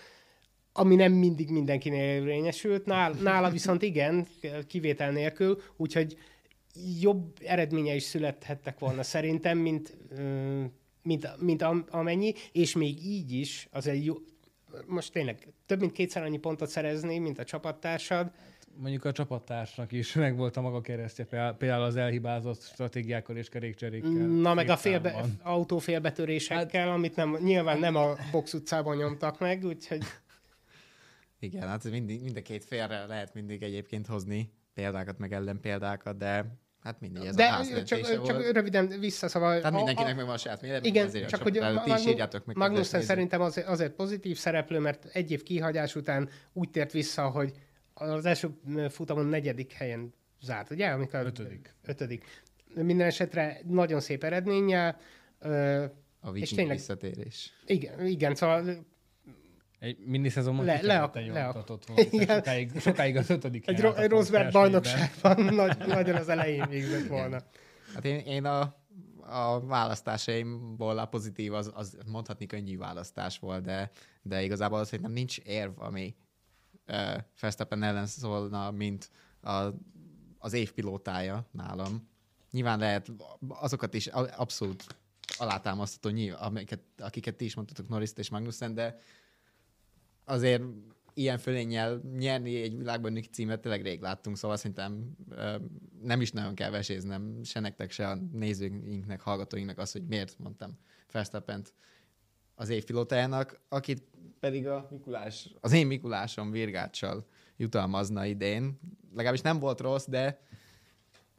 [0.74, 2.86] ami nem mindig mindenkinél érvényesült.
[2.86, 4.28] Nála, nála viszont igen,
[4.68, 6.18] kivétel nélkül, úgyhogy
[7.02, 9.98] jobb eredménye is születhettek volna szerintem, mint,
[11.02, 14.16] mint, mint amennyi, és még így is az egy jó,
[14.86, 18.32] most tényleg több mint kétszer annyi pontot szerezni, mint a csapattársad.
[18.76, 21.26] Mondjuk a csapattársnak is meg volt a maga keresztje,
[21.58, 24.12] például az elhibázott stratégiákkal és kerékcserékkel.
[24.12, 29.66] Na, meg a félbe, autófélbetörésekkel, hát, amit nem, nyilván nem a box utcában nyomtak meg,
[29.66, 30.04] úgyhogy...
[31.44, 36.62] Igen, hát mindig, mind a két félre lehet mindig egyébként hozni példákat, meg ellenpéldákat, de
[36.84, 38.26] Hát mindig ez De a ház csak, volt.
[38.26, 39.58] csak röviden vissza, szóval...
[39.58, 42.06] Tehát mindenkinek a, meg van a saját véleménye, Igen, ezért csak hogy a, ti is
[42.06, 42.56] írjátok meg.
[42.56, 47.54] Magnussen szerintem azért, azért pozitív szereplő, mert egy év kihagyás után úgy tért vissza, hogy
[47.94, 48.50] az első
[48.90, 50.88] futamon negyedik helyen zárt, ugye?
[50.88, 51.76] Amikor ötödik.
[51.84, 52.26] Ötödik.
[52.74, 54.98] Minden esetre nagyon szép eredménye.
[56.20, 57.54] A viking és tényleg, visszatérés.
[57.66, 58.86] Igen, igen, szóval
[59.84, 61.86] egy miniszezonban le, le, le, volt.
[62.28, 67.42] Sokáig, sokáig az ötödik Egy, ro- egy Rosberg bajnokságban nagy, nagyon az elején végzett volna.
[67.94, 68.62] Hát én, én a,
[69.20, 73.92] a választásaimból a pozitív, az, az mondhatni könnyű választás volt, de,
[74.22, 76.16] de igazából az, hogy nem nincs érv, ami
[76.88, 79.10] uh, Verstappen ellen szólna, mint
[79.42, 79.68] a,
[80.38, 82.10] az év pilótája nálam.
[82.52, 83.12] Nyilván lehet
[83.48, 84.86] azokat is abszolút
[85.38, 88.98] alátámasztató, nyilván, amiket, akiket ti is mondtatok, Norris és Magnussen, de
[90.26, 90.64] azért
[91.14, 95.18] ilyen fölénnyel nyerni egy világbajnoki címet tényleg rég láttunk, szóval szerintem
[96.02, 100.78] nem is nagyon kell veséznem se nektek, se a nézőinknek, hallgatóinknak az, hogy miért mondtam
[101.12, 101.66] verstappen
[102.56, 104.04] az év pilótájának, akit
[104.40, 107.26] pedig a Mikulás, az én Mikulásom Virgáccsal
[107.58, 108.80] jutalmazna idén.
[109.10, 110.42] Legalábbis nem volt rossz, de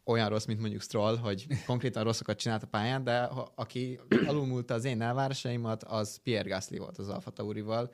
[0.04, 3.18] olyan rossz, mint mondjuk Stroll, hogy konkrétan rosszakat csinált a pályán, de
[3.54, 7.92] aki alulmúlta az én elvárásaimat, az Pierre Gasly volt az Alfa Taurival,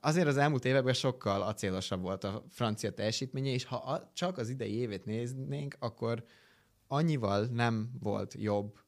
[0.00, 4.74] Azért az elmúlt években sokkal acélosabb volt a francia teljesítménye, és ha csak az idei
[4.74, 6.24] évét néznénk, akkor
[6.86, 8.78] annyival nem volt jobb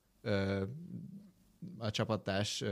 [1.79, 2.65] a csapatás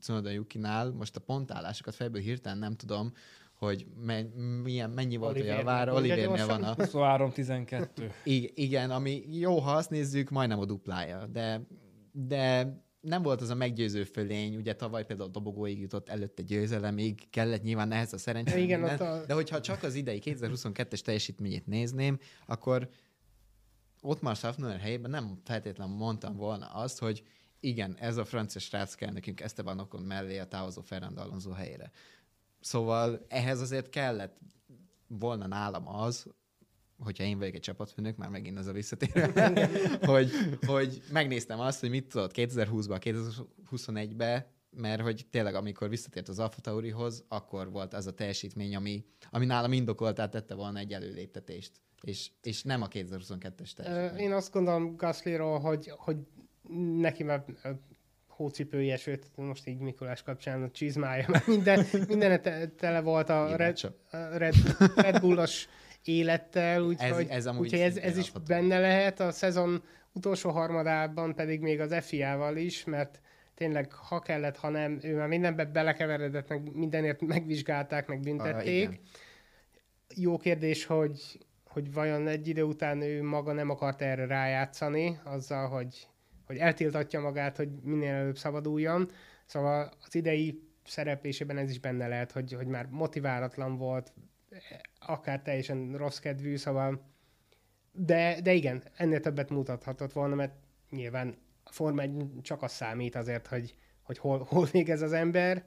[0.00, 0.90] Cunoda Yukinál.
[0.92, 3.12] Most a pontállásokat fejből hirtelen nem tudom,
[3.54, 5.92] hogy me- milyen, mennyi volt Olivier, a javára.
[5.92, 6.74] Olivérnél van a...
[6.74, 8.10] 23-12.
[8.54, 11.60] Igen, ami jó, ha azt nézzük, majdnem a duplája, de,
[12.12, 17.30] de nem volt az a meggyőző fölény, ugye tavaly például a dobogóig jutott előtte győzelemig,
[17.30, 18.62] kellett nyilván ehhez a szerencsé.
[18.62, 19.24] Igen, a...
[19.24, 22.88] De hogyha csak az idei 2022-es teljesítményét nézném, akkor
[24.02, 27.22] ott már Schaffner helyében nem feltétlenül mondtam volna azt, hogy
[27.60, 31.90] igen, ez a francia srác kell nekünk Esteban Ocon mellé a távozó Fernando Alonso helyére.
[32.60, 34.38] Szóval ehhez azért kellett
[35.06, 36.26] volna nálam az,
[36.98, 39.32] hogyha én vagyok egy csapatfőnök, már megint ez a visszatérő,
[40.12, 40.30] hogy,
[40.66, 43.24] hogy megnéztem azt, hogy mit tudott 2020-ban,
[43.70, 49.04] 2021-ben, mert hogy tényleg amikor visszatért az Alfa Taurihoz, akkor volt az a teljesítmény, ami,
[49.30, 51.72] ami nálam indokoltát tette volna egy előléptetést.
[52.00, 54.24] És, és nem a 2022-es teljesítmény.
[54.24, 56.16] Én azt gondolom Gaslyról, hogy, hogy
[56.96, 57.44] neki már
[58.28, 62.40] hócipője, sőt, most így Mikulás kapcsán a csizmája, minden, minden
[62.76, 63.78] tele volt a Red,
[64.10, 64.54] Red,
[64.96, 65.68] Red Bullos
[66.04, 69.20] élettel, úgyhogy ez, ez, úgyhogy ez, ez is benne lehet.
[69.20, 73.20] A szezon utolsó harmadában pedig még az FIA-val is, mert
[73.54, 78.88] tényleg ha kellett, ha nem, ő már mindenbe belekeveredett, meg mindenért megvizsgálták, meg büntették.
[78.88, 78.94] Ah,
[80.14, 85.68] Jó kérdés, hogy, hogy vajon egy idő után ő maga nem akart erre rájátszani, azzal,
[85.68, 86.08] hogy,
[86.46, 89.10] hogy eltiltatja magát, hogy minél előbb szabaduljon.
[89.46, 94.12] Szóval az idei szereplésében ez is benne lehet, hogy, hogy már motiválatlan volt,
[94.98, 97.12] akár teljesen rossz kedvű, szóval
[97.92, 100.54] de, de igen, ennél többet mutathatott volna, mert
[100.90, 102.12] nyilván a Forma 1
[102.42, 105.64] csak az számít azért, hogy, hogy hol, hol végez az ember,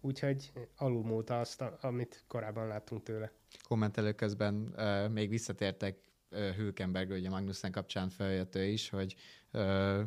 [0.00, 3.32] úgyhogy alulmúlta azt, amit korábban láttunk tőle.
[3.68, 5.98] Kommentelő közben uh, még visszatértek
[6.30, 9.14] Hülkenberg, ugye Magnussen kapcsán feljött ő is, hogy
[9.52, 10.00] uh,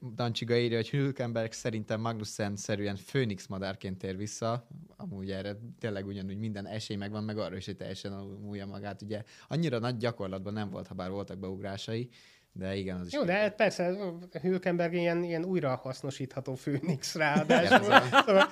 [0.16, 6.66] Dancsiga írja, hogy Hülkenberg szerintem Magnussen-szerűen főnix madárként tér vissza, amúgy erre tényleg ugyanúgy minden
[6.66, 9.02] esély megvan, meg arra is, hogy teljesen múlja magát.
[9.02, 12.08] Ugye annyira nagy gyakorlatban nem volt, ha bár voltak beugrásai,
[12.54, 13.12] de igen, az is.
[13.12, 13.96] Jó, de persze
[14.40, 17.92] Hülkenberg ilyen, ilyen újrahasznosítható főnix ráadásul.
[18.26, 18.48] szóval,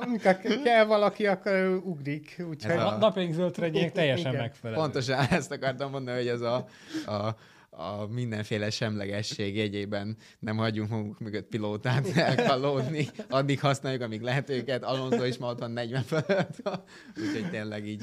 [0.00, 2.42] amikor kell valaki, akkor ő ugrik.
[2.48, 2.76] Úgyhogy...
[2.76, 2.96] a...
[2.96, 3.54] Napjaink zöld
[3.92, 4.42] teljesen Igen.
[4.42, 4.80] megfelelő.
[4.80, 6.66] Pontosan ezt akartam mondani, hogy ez a,
[7.06, 7.36] a,
[7.70, 14.82] a mindenféle semlegesség jegyében nem hagyjunk magunk mögött pilótát elkalódni, addig használjuk, amíg lehet őket.
[14.82, 16.62] Alonso is ma ott van 40 fölött,
[17.16, 18.02] úgyhogy tényleg így.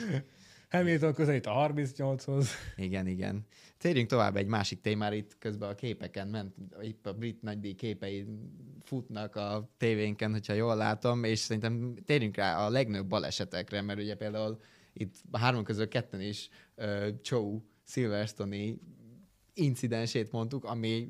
[0.69, 2.49] Hamilton közelít a 38-hoz.
[2.75, 3.45] Igen, igen.
[3.77, 8.25] Térjünk tovább egy másik témára, itt közben a képeken ment, itt a brit nagydíj képei
[8.83, 14.15] futnak a tévénken, hogyha jól látom, és szerintem térjünk rá a legnagyobb balesetekre, mert ugye
[14.15, 14.59] például
[14.93, 18.79] itt a három közül ketten is uh, Joe Silverstone-i
[19.53, 21.09] incidensét mondtuk, ami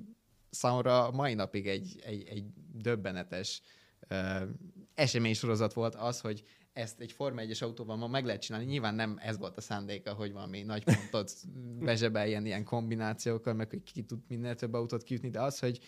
[0.49, 3.61] számomra mai napig egy, egy, egy döbbenetes
[4.09, 4.41] uh,
[4.93, 6.43] eseménysorozat volt az, hogy
[6.77, 8.67] ezt egy Forma 1-es autóval ma meg lehet csinálni.
[8.67, 11.33] Nyilván nem ez volt a szándéka, hogy valami nagy pontot
[11.85, 15.79] bezsebeljen ilyen kombinációkkal, meg hogy ki tud minél több autót kiütni, de az, hogy,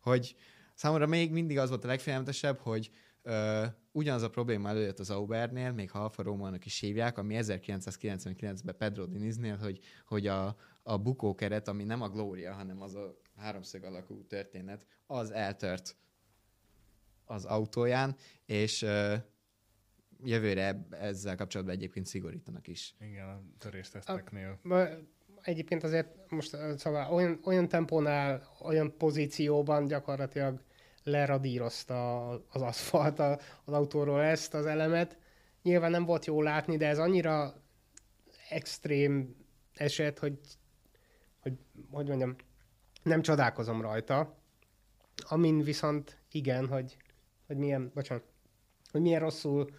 [0.00, 0.36] hogy
[0.74, 2.90] számomra még mindig az volt a legfélelmetesebb, hogy
[3.22, 8.76] ö, ugyanaz a probléma előjött az Aubernél, még ha Alfa Romeo-nak is hívják, ami 1999-ben
[8.76, 13.84] Pedro Diniznél, hogy, hogy a, a bukókeret, ami nem a Gloria, hanem az a háromszög
[13.84, 15.96] alakú történet, az eltört
[17.24, 19.14] az autóján, és ö,
[20.24, 22.94] jövőre ezzel kapcsolatban egyébként szigorítanak is.
[23.00, 24.60] Igen, a törésteszteknél.
[25.42, 30.62] Egyébként azért most szóval olyan, olyan tempónál, olyan pozícióban gyakorlatilag
[31.02, 35.18] leradírozta az aszfalt az autóról ezt az elemet.
[35.62, 37.62] Nyilván nem volt jó látni, de ez annyira
[38.48, 39.36] extrém
[39.74, 40.38] eset, hogy,
[41.40, 41.52] hogy,
[41.90, 42.36] hogy mondjam,
[43.02, 44.38] nem csodálkozom rajta.
[45.16, 46.96] Amin viszont igen, hogy,
[47.46, 48.24] hogy milyen, bocsánat,
[48.90, 49.70] hogy milyen rosszul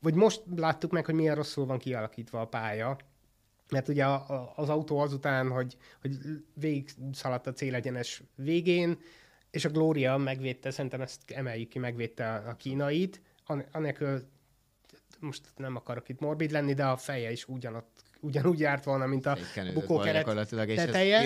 [0.00, 2.96] vagy most láttuk meg, hogy milyen rosszul van kialakítva a pálya,
[3.70, 4.06] mert ugye
[4.54, 6.16] az autó azután, hogy, hogy
[6.54, 8.98] végig szaladt a célegyenes végén,
[9.50, 13.20] és a Gloria megvédte, szerintem ezt emeljük ki, megvédte a kínait,
[13.72, 14.28] anélkül
[15.20, 19.26] most nem akarok itt morbid lenni, de a feje is ugyanott, ugyanúgy járt volna, mint
[19.26, 19.36] a
[19.74, 20.24] bukókeret
[20.86, 21.16] teteje.
[21.16, 21.22] Ez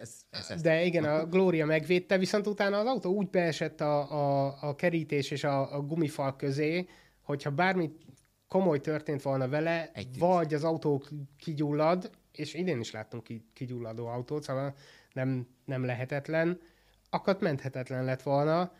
[0.00, 4.10] ez, ez, ez de igen, a Gloria megvédte, viszont utána az autó úgy beesett a,
[4.10, 6.86] a, a kerítés és a, a gumifal közé,
[7.26, 7.90] hogyha bármi
[8.48, 11.02] komoly történt volna vele, Egy vagy az autó
[11.38, 14.74] kigyullad, és idén is láttunk kigyulladó autót, szóval
[15.12, 16.60] nem, nem lehetetlen,
[17.10, 18.72] akkor menthetetlen lett volna,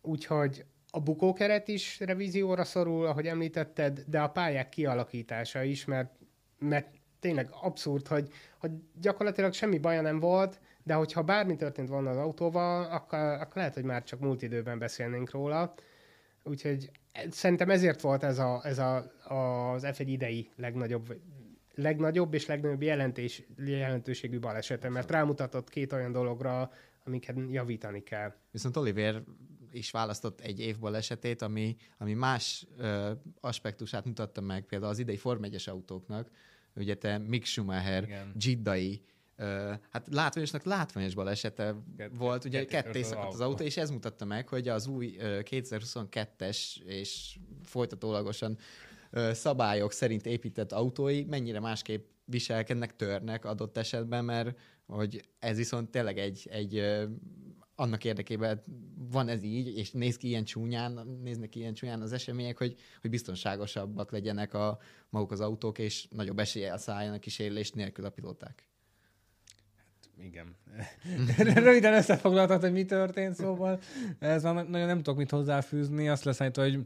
[0.00, 6.18] úgyhogy a bukókeret is revízióra szorul, ahogy említetted, de a pályák kialakítása is, mert,
[6.58, 6.88] mert
[7.20, 12.16] tényleg abszurd, hogy, hogy gyakorlatilag semmi baja nem volt, de hogyha bármi történt volna az
[12.16, 15.74] autóval, akkor, akkor lehet, hogy már csak múlt időben beszélnénk róla.
[16.42, 16.90] Úgyhogy
[17.30, 21.20] szerintem ezért volt ez, a, ez a, az F1 idei legnagyobb,
[21.74, 26.70] legnagyobb és legnagyobb jelentés, jelentőségű balesete, mert rámutatott két olyan dologra,
[27.04, 28.34] amiket javítani kell.
[28.50, 29.22] Viszont Oliver
[29.72, 35.16] is választott egy év balesetét, ami, ami más ö, aspektusát mutatta meg, például az idei
[35.16, 36.30] Form 1 autóknak,
[36.76, 39.02] ugye te Mick Schumacher, Giddai
[39.90, 44.48] hát látványosnak látványos balesete Kett, volt, ugye ketté szakadt az autó, és ez mutatta meg,
[44.48, 48.58] hogy az új 2022-es és folytatólagosan
[49.32, 56.18] szabályok szerint épített autói mennyire másképp viselkednek, törnek adott esetben, mert hogy ez viszont tényleg
[56.18, 56.82] egy, egy
[57.74, 58.62] annak érdekében
[59.10, 62.74] van ez így, és néz ki ilyen csúnyán, néznek ki ilyen csúnyán az események, hogy,
[63.00, 64.78] hogy biztonságosabbak legyenek a
[65.10, 68.67] maguk az autók, és nagyobb eséllyel szálljanak kísérlés nélkül a pilóták
[70.22, 70.56] igen.
[71.64, 73.80] Röviden összefoglaltad, hogy mi történt, szóval
[74.18, 76.08] ez van, nagyon nem tudok mit hozzáfűzni.
[76.08, 76.78] Azt lesz, hogy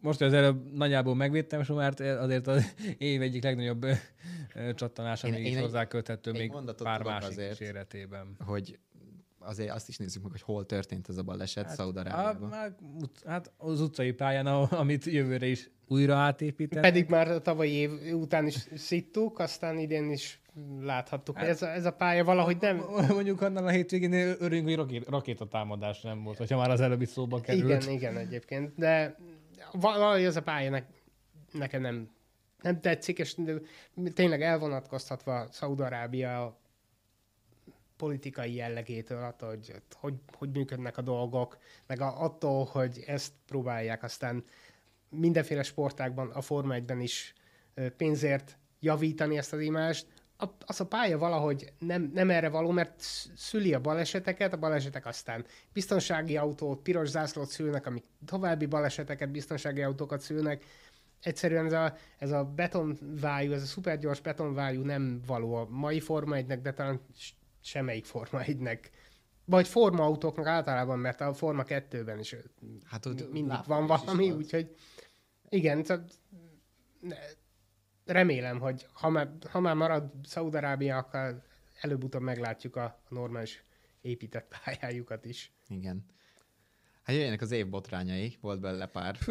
[0.00, 3.86] most az előbb nagyjából megvédtem mert azért az év egyik legnagyobb
[4.74, 6.52] csattanás, ami így hozzáköthető még
[6.82, 8.36] pár másik azért, életében.
[8.38, 8.78] Hogy
[9.38, 12.52] azért azt is nézzük meg, hogy hol történt ez a baleset hát, Szaudarábiában.
[12.52, 12.78] Hát,
[13.26, 16.90] hát az utcai pályán, amit jövőre is újra átépítenek.
[16.90, 20.40] Pedig már a tavalyi év után is szittuk, aztán idén is
[20.80, 22.84] láthattuk, hát, hogy ez a, ez a pálya valahogy nem...
[23.08, 27.64] Mondjuk annál a hétvégén örülünk, hogy rakétatámadás nem volt, hogyha már az előbbi szóba került.
[27.64, 29.16] Igen, igen egyébként, de
[29.72, 30.82] valahogy ez a pálya ne,
[31.52, 32.10] nekem nem,
[32.62, 33.36] nem tetszik, és
[34.14, 36.58] tényleg elvonatkoztatva Szaudarábia
[37.98, 44.02] politikai jellegétől, attól, hogy, hogy hogy működnek a dolgok, meg a, attól, hogy ezt próbálják
[44.02, 44.44] aztán
[45.08, 47.34] mindenféle sportákban, a Forma 1-ben is
[47.96, 50.06] pénzért javítani ezt az imást,
[50.66, 53.00] az a pálya valahogy nem, nem erre való, mert
[53.36, 59.82] szüli a baleseteket, a balesetek aztán biztonsági autót, piros zászlót szülnek, amik további baleseteket, biztonsági
[59.82, 60.64] autókat szülnek.
[61.22, 66.36] Egyszerűen ez a, ez a betonvájú, ez a szupergyors betonvájú nem való a mai Forma
[66.36, 67.00] 1 de talán
[67.60, 68.78] semmelyik Forma 1-nek,
[69.44, 72.36] vagy Forma autóknak általában, mert a Forma 2-ben is
[72.84, 74.76] Hát ott mindig van valami, úgyhogy
[75.48, 76.20] igen, tehát
[78.04, 81.42] remélem, hogy ha már, ha már marad Szaudarábia, akkor
[81.80, 83.64] előbb-utóbb meglátjuk a, a normális
[84.00, 85.52] épített pályájukat is.
[85.68, 86.04] Igen.
[87.02, 89.18] Hát jöjjenek az év botrányai, volt belőle pár.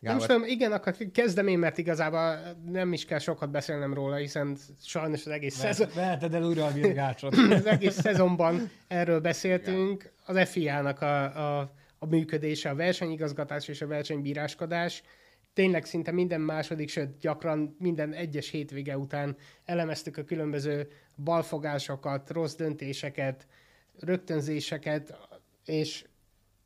[0.00, 4.16] Nem is tudom, igen, akkor kezdem én, mert igazából nem is kell sokat beszélnem róla,
[4.16, 7.34] hiszen sajnos az egész, szezon, Veheted el újra a virgácsot.
[7.50, 10.12] az egész szezonban erről beszéltünk.
[10.26, 15.02] Az FIA-nak a, a, a működése, a versenyigazgatás és a versenybíráskodás.
[15.52, 22.54] Tényleg szinte minden második, sőt gyakran minden egyes hétvége után elemeztük a különböző balfogásokat, rossz
[22.54, 23.46] döntéseket,
[23.98, 25.14] rögtönzéseket,
[25.64, 26.04] és,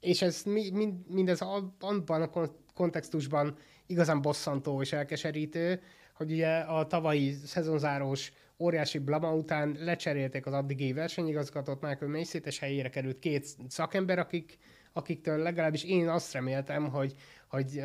[0.00, 2.30] és ez mi- mind, mindez abban a
[2.74, 3.56] kontextusban
[3.86, 5.80] igazán bosszantó és elkeserítő,
[6.14, 12.58] hogy ugye a tavalyi szezonzárós óriási blama után lecserélték az addigi versenyigazgatót, Michael macy és
[12.58, 14.58] helyére került két szakember, akik,
[14.92, 17.14] akiktől legalábbis én azt reméltem, hogy,
[17.48, 17.82] hogy,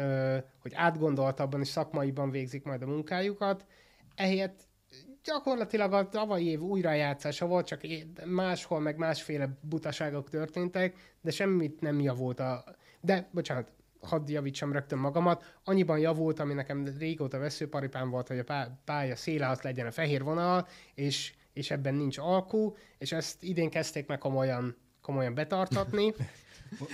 [0.61, 3.65] hogy átgondoltabban és szakmaiban végzik majd a munkájukat.
[4.15, 4.67] Ehelyett
[5.23, 7.81] gyakorlatilag a tavalyi év újrajátszása volt, csak
[8.25, 12.63] máshol meg másféle butaságok történtek, de semmit nem javult a...
[13.01, 13.71] De, bocsánat,
[14.01, 19.15] hadd javítsam rögtön magamat, annyiban javult, ami nekem régóta veszőparipám volt, hogy a pá- pálya
[19.15, 24.07] széle az legyen a fehér vonal, és, és ebben nincs alkú, és ezt idén kezdték
[24.07, 26.13] meg komolyan, komolyan betartatni.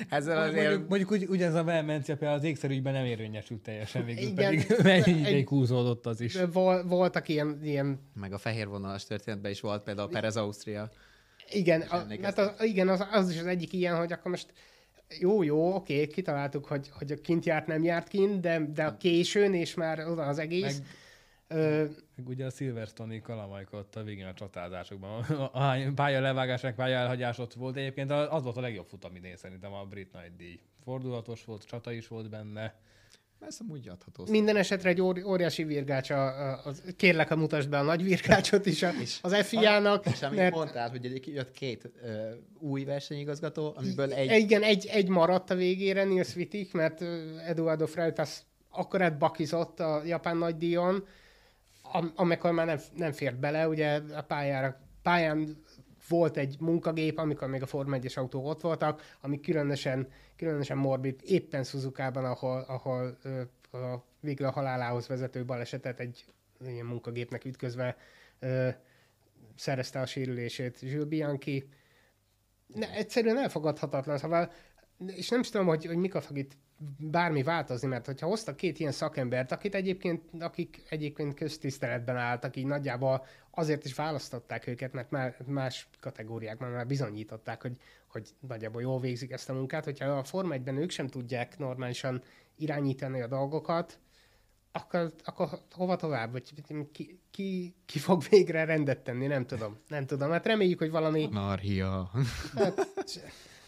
[0.09, 0.67] Ezzel azért...
[0.67, 4.35] Mondjuk, mondjuk úgy, ugyanez a vehemencia például az ékszerügyben nem érvényesült teljesen végül, Igen.
[4.35, 6.37] pedig mennyi Egy- ideig húzódott az is.
[6.51, 10.89] Vol, voltak ilyen, ilyen Meg a fehér vonalas történetben is volt például Perez Ausztria.
[11.49, 14.53] Igen, a, hát az, igen az, az is az egyik ilyen, hogy akkor most
[15.19, 18.97] jó, jó, oké, kitaláltuk, hogy, hogy a kint járt, nem járt kint, de, de a
[18.97, 20.77] későn, és már oda az egész.
[20.77, 20.87] Meg,
[21.47, 21.85] Ö,
[22.15, 25.23] meg ugye a Silverstone-i kalamajk ott a végén a csatázásokban.
[25.53, 27.75] A pálya levágásnak pálya elhagyás ott volt.
[27.75, 30.59] Egyébként az volt a legjobb futam idén szerintem a Brit Nagy díj.
[30.83, 32.75] Fordulatos volt, csata is volt benne.
[33.39, 34.25] Ez amúgy adható.
[34.31, 38.03] minden esetre egy óri, óriási virgács, a, a, az, kérlek, a mutasd be a nagy
[38.03, 42.29] virgácsot is a, az FIA-nak, És amit mert mondtál, hogy egy- jött két ö,
[42.59, 44.31] új versenyigazgató, amiből egy...
[44.39, 47.01] igen, egy, egy maradt a végére, Nils Wittig, mert
[47.47, 51.05] Eduardo Freitas akkorát bakizott a japán nagydíjon,
[51.81, 55.63] am- amikor már nem, nem fért bele, ugye a pályára, pályán
[56.07, 61.19] volt egy munkagép, amikor még a Forma 1-es autók ott voltak, ami különösen, különösen morbid,
[61.23, 63.17] éppen Suzuka-ban, ahol, ahol
[63.71, 66.25] a, végül a halálához vezető balesetet egy
[66.65, 67.97] ilyen munkagépnek ütközve
[68.39, 68.69] ö,
[69.55, 71.69] szerezte a sérülését Jules Bianchi.
[72.67, 74.51] Ne, egyszerűen elfogadhatatlan, szóval,
[75.05, 76.57] és nem is tudom, hogy, hogy mikor fog itt
[76.97, 82.65] bármi változni, mert hogyha hoztak két ilyen szakembert, akit egyébként, akik egyébként köztiszteletben álltak, így
[82.65, 88.99] nagyjából azért is választották őket, mert már más kategóriákban már bizonyították, hogy, hogy nagyjából jól
[88.99, 92.23] végzik ezt a munkát, hogyha a Forma 1-ben ők sem tudják normálisan
[92.55, 93.99] irányítani a dolgokat,
[94.71, 96.31] akkor, akkor hova tovább?
[96.31, 99.27] Vagy ki, ki, ki fog végre rendet tenni?
[99.27, 99.77] Nem tudom.
[99.87, 100.31] Nem tudom.
[100.31, 101.25] Hát reméljük, hogy valami...
[101.31, 102.11] Anarchia.
[102.55, 102.87] Hát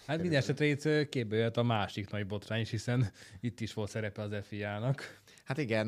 [0.08, 4.22] minden esetre itt képbe jött a másik nagy botrány is, hiszen itt is volt szerepe
[4.22, 5.22] az FIA-nak.
[5.44, 5.88] Hát igen,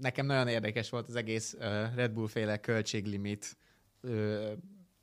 [0.00, 1.56] nekem nagyon érdekes volt az egész
[1.94, 3.56] Red Bull-féle költséglimit
[4.00, 4.52] ö,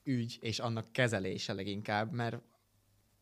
[0.03, 2.41] ügy, és annak kezelése leginkább, mert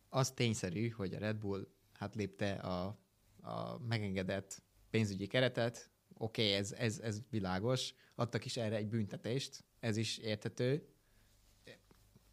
[0.09, 2.99] az tényszerű, hogy a Red Bull hát lépte a,
[3.41, 9.63] a megengedett pénzügyi keretet, oké, okay, ez, ez, ez világos, adtak is erre egy büntetést,
[9.79, 10.87] ez is érthető.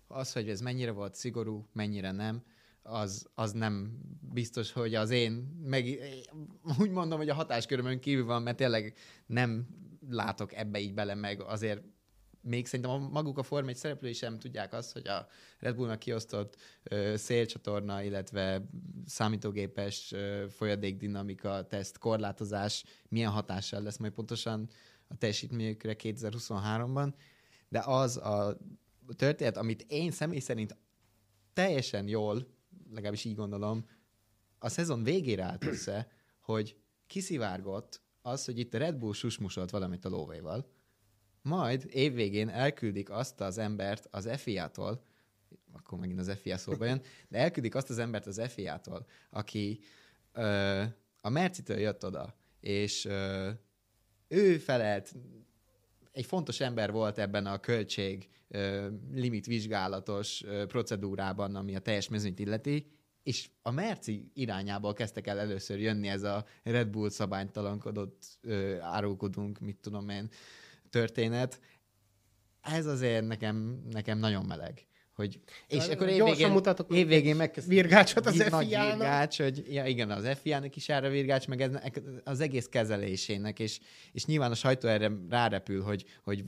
[0.07, 2.43] Az, hogy ez mennyire volt szigorú, mennyire nem,
[2.85, 3.99] az, az nem
[4.33, 5.33] biztos, hogy az én,
[5.63, 5.99] meg
[6.81, 9.67] úgy mondom, hogy a hatáskörömön kívül van, mert tényleg nem
[10.09, 11.83] látok ebbe így bele, meg azért
[12.41, 15.27] még szerintem maguk a Form 1 szereplői sem tudják azt, hogy a
[15.59, 18.69] Red Bullnak kiosztott ö, szélcsatorna, illetve
[19.07, 24.69] számítógépes ö, folyadékdinamika teszt korlátozás milyen hatással lesz majd pontosan
[25.09, 27.13] a teljesítményükre 2023-ban,
[27.69, 28.59] de az a
[29.17, 30.77] történet, amit én személy szerint
[31.53, 32.47] teljesen jól,
[32.91, 33.87] legalábbis így gondolom,
[34.59, 36.09] a szezon végére állt össze,
[36.41, 36.77] hogy
[37.07, 40.73] kiszivárgott az, hogy itt a Red Bull susmusolt valamit a lóvéval,
[41.43, 45.05] majd évvégén elküldik azt az embert az FIA-tól,
[45.73, 49.81] akkor megint az FIA szóba jön, de elküldik azt az embert az FIA-tól, aki
[50.33, 50.83] ö,
[51.21, 53.51] a Mercitől jött oda, és ö,
[54.29, 55.15] ő felelt,
[56.15, 62.09] egy fontos ember volt ebben a költség ö, limit vizsgálatos ö, procedúrában, ami a teljes
[62.09, 62.87] mezőnyt illeti,
[63.23, 69.59] és a Merci irányából kezdtek el először jönni ez a Red Bull szabálytalankodott, ö, árulkodunk,
[69.59, 70.29] mit tudom én,
[70.91, 71.61] történet.
[72.61, 74.87] ez azért nekem, nekem nagyon meleg.
[75.15, 77.83] Hogy, és akkor évvégén, mutatok évvégén megköszönjük.
[77.83, 78.97] virgácsot az FIA-nak.
[78.97, 81.71] virgács, hogy ja, igen, az FIA-nak is jár a virgács, meg ez,
[82.25, 83.81] az egész kezelésének, és,
[84.13, 86.45] és nyilván a sajtó erre rárepül, hogy, hogy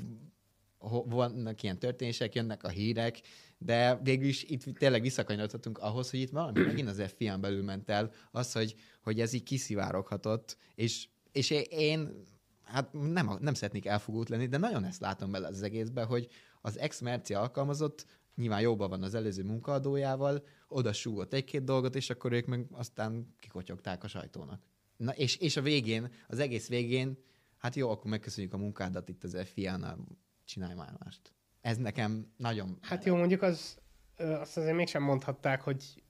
[0.79, 3.21] ho- vannak ilyen történések, jönnek a hírek,
[3.59, 7.91] de végül is itt tényleg visszakanyarodhatunk ahhoz, hogy itt valami megint az FIA-n belül ment
[7.91, 12.25] el, az, hogy, hogy ez így kiszivároghatott, és, és én
[12.63, 16.29] hát nem, nem szeretnék elfogult lenni, de nagyon ezt látom bele az egészbe, hogy
[16.61, 18.07] az ex-merci alkalmazott
[18.37, 23.35] nyilván jóban van az előző munkaadójával, oda súgott egy-két dolgot, és akkor ők meg aztán
[23.39, 24.63] kikotyogták a sajtónak.
[24.97, 27.19] Na, és, és a végén, az egész végén,
[27.59, 29.99] hát jó, akkor megköszönjük a munkádat itt az FIA-nál,
[30.45, 31.33] csinálj már mást.
[31.61, 32.79] Ez nekem nagyon...
[32.81, 33.79] Hát jó, mondjuk az,
[34.17, 36.03] azt azért mégsem mondhatták, hogy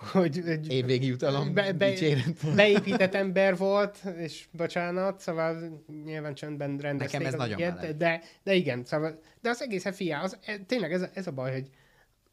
[0.00, 2.54] hogy egy Évvégi jutalom, be, be, dicséret.
[2.54, 7.20] beépített ember volt, és bocsánat, szóval nyilván csöndben rendezték.
[7.20, 7.96] Nekem ez nagyon meleg.
[7.96, 11.32] de, de igen, szóval, de az egész FIA, az, e- tényleg ez, a- ez a
[11.32, 11.70] baj, hogy,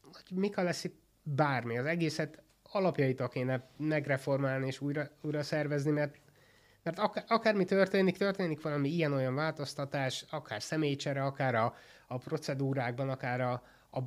[0.02, 6.14] hogy Mika lesz itt bármi, az egészet alapjaitól kéne megreformálni és újra, újra szervezni, mert
[6.82, 11.74] mert akár, akármi történik, történik valami ilyen-olyan változtatás, akár személycsere, akár a,
[12.06, 13.98] a procedúrákban, akár a, a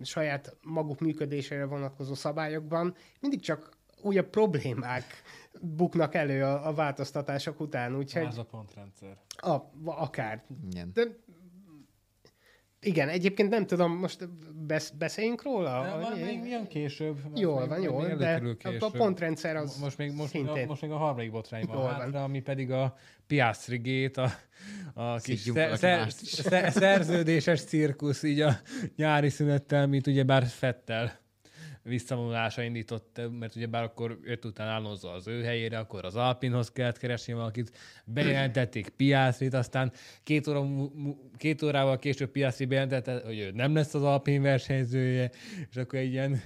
[0.00, 3.70] saját maguk működésére vonatkozó szabályokban, mindig csak
[4.02, 5.04] újabb problémák
[5.60, 9.16] buknak elő a, a változtatások után, úgyhogy Ez a pontrendszer.
[9.36, 10.44] a, akár.
[10.70, 10.90] Igen.
[10.94, 11.02] De
[12.80, 14.28] igen, egyébként nem tudom, most
[14.66, 15.82] besz, beszéljünk róla?
[15.82, 17.16] De majd még milyen később.
[17.34, 18.96] Jól van, jól, de előkerül a, később.
[18.96, 20.64] pontrendszer az most még, most, szintén.
[20.64, 21.94] a, most még a harmadik botrány van van.
[21.94, 24.30] hátra, ami pedig a Piastri Gate, a,
[25.02, 28.52] a kis szer, szer, szer, szerződéses cirkusz így a
[28.96, 31.26] nyári szünettel, mint ugyebár Fettel
[31.88, 36.98] visszavonulása indított, mert ugyebár akkor öt után Alonso az ő helyére, akkor az Alpinhoz kellett
[36.98, 40.66] keresni valakit, bejelentették Piastrit, aztán két, óra,
[41.36, 45.30] két órával később Piastri bejelentette, hogy ő nem lesz az Alpin versenyzője,
[45.70, 46.42] és akkor egy ilyen,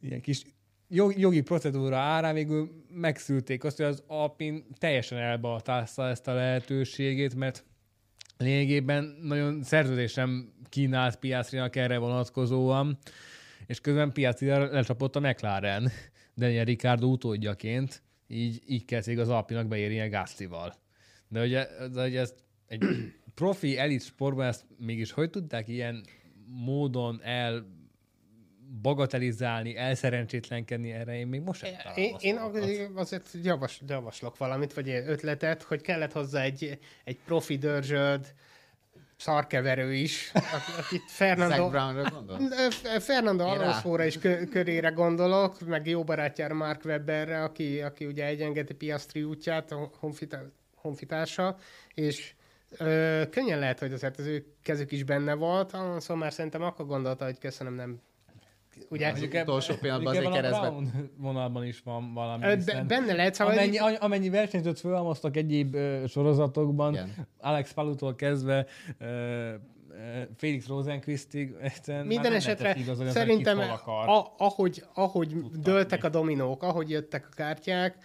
[0.00, 0.42] ilyen kis
[0.88, 7.34] jog- jogi procedúra árán végül megszülték azt, hogy az Alpin teljesen elbaltázta ezt a lehetőségét,
[7.34, 7.64] mert
[8.38, 12.98] lényegében nagyon szerződés nem kínált Piastrinak erre vonatkozóan,
[13.68, 15.90] és közben Piastri lecsapott a McLaren.
[16.36, 20.74] Daniel Ricciardo utódjaként, így, így kezdték az Alpinak beérni a Gaslival.
[21.28, 22.34] De ugye, de ugye ezt
[22.66, 22.84] egy
[23.34, 26.04] profi elit sportban ezt mégis hogy tudták ilyen
[26.46, 27.66] módon el
[28.82, 30.92] bagatelizálni, elszerencsétlenkedni?
[30.92, 32.36] Erre, én még most sem Én, én
[32.94, 38.34] azért javas, javaslok valamit, vagy ötletet, hogy kellett hozzá egy, egy profi dörzsöd,
[39.18, 41.56] szarkeverő is, ak- akit Fernando?
[43.00, 43.44] Fernando.
[43.44, 49.22] Alonso-ra is kö, körére gondolok, meg jó barátjára Mark Webberre, aki, aki ugye egyengeti Piastri
[49.22, 49.90] útját, a
[50.76, 51.56] honfitársa,
[51.94, 52.32] és
[52.78, 56.86] ö, könnyen lehet, hogy azért az ő kezük is benne volt, Alonso már szerintem akkor
[56.86, 58.00] gondolta, hogy köszönöm, nem
[58.90, 60.82] Ugye, Az utolsó pillanatban azért ebben a
[61.16, 62.44] vonalban is van valami.
[62.44, 67.12] ö, be, benne lehet, szóval amennyi, amennyi versenyzőt fölhalmoztak egyéb ö, sorozatokban, Igen.
[67.40, 68.66] Alex Palutól kezdve
[68.98, 69.50] ö,
[70.36, 74.08] Felix Rosenquistig, egyszerűen Minden nem esetre hogy szerintem, akar.
[74.08, 77.96] a, ahogy, ahogy dőltek a dominók, ahogy jöttek a kártyák,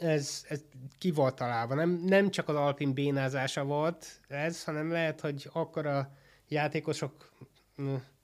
[0.00, 0.60] ez, ez
[0.98, 1.74] ki volt találva.
[1.74, 6.10] Nem, nem csak az Alpin bénázása volt ez, hanem lehet, hogy akkor a
[6.48, 7.32] játékosok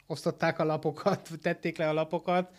[0.09, 2.57] osztották a lapokat, tették le a lapokat,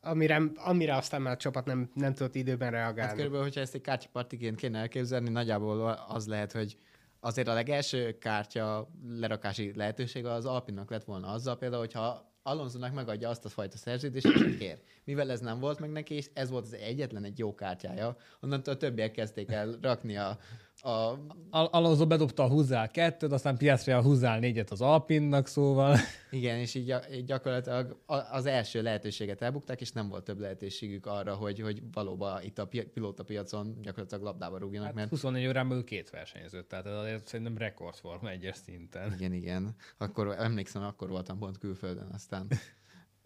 [0.00, 3.00] amire, amire aztán már a csapat nem, nem tudott időben reagálni.
[3.00, 6.76] Hát körülbelül, hogyha ezt egy kártyapartiként kéne elképzelni, nagyjából az lehet, hogy
[7.20, 13.28] azért a legelső kártya lerakási lehetősége az Alpinnak lett volna azzal például, hogyha Alonsonak megadja
[13.28, 14.78] azt a fajta szerződést, amit kér.
[15.04, 18.74] Mivel ez nem volt meg neki, és ez volt az egyetlen egy jó kártyája, onnantól
[18.74, 20.38] a többiek kezdték el rakni a,
[20.82, 21.18] a
[21.50, 25.96] Al- Alonso bedobta a húzzál kettőt, aztán Piastri a húzzál négyet az Alpinnak, szóval
[26.30, 27.98] Igen, és így, gy- így gyakorlatilag
[28.30, 32.66] az első lehetőséget elbukták, és nem volt több lehetőségük arra, hogy, hogy valóban itt a
[32.66, 37.26] pi- pilótapiacon gyakorlatilag labdába rúgjanak, hát mert 24 órán belül két versenyzőt, tehát ez azért
[37.26, 39.12] szerintem rekordforma egyes szinten.
[39.12, 39.74] igen, igen.
[39.98, 42.46] Akkor emlékszem, akkor voltam pont külföldön, aztán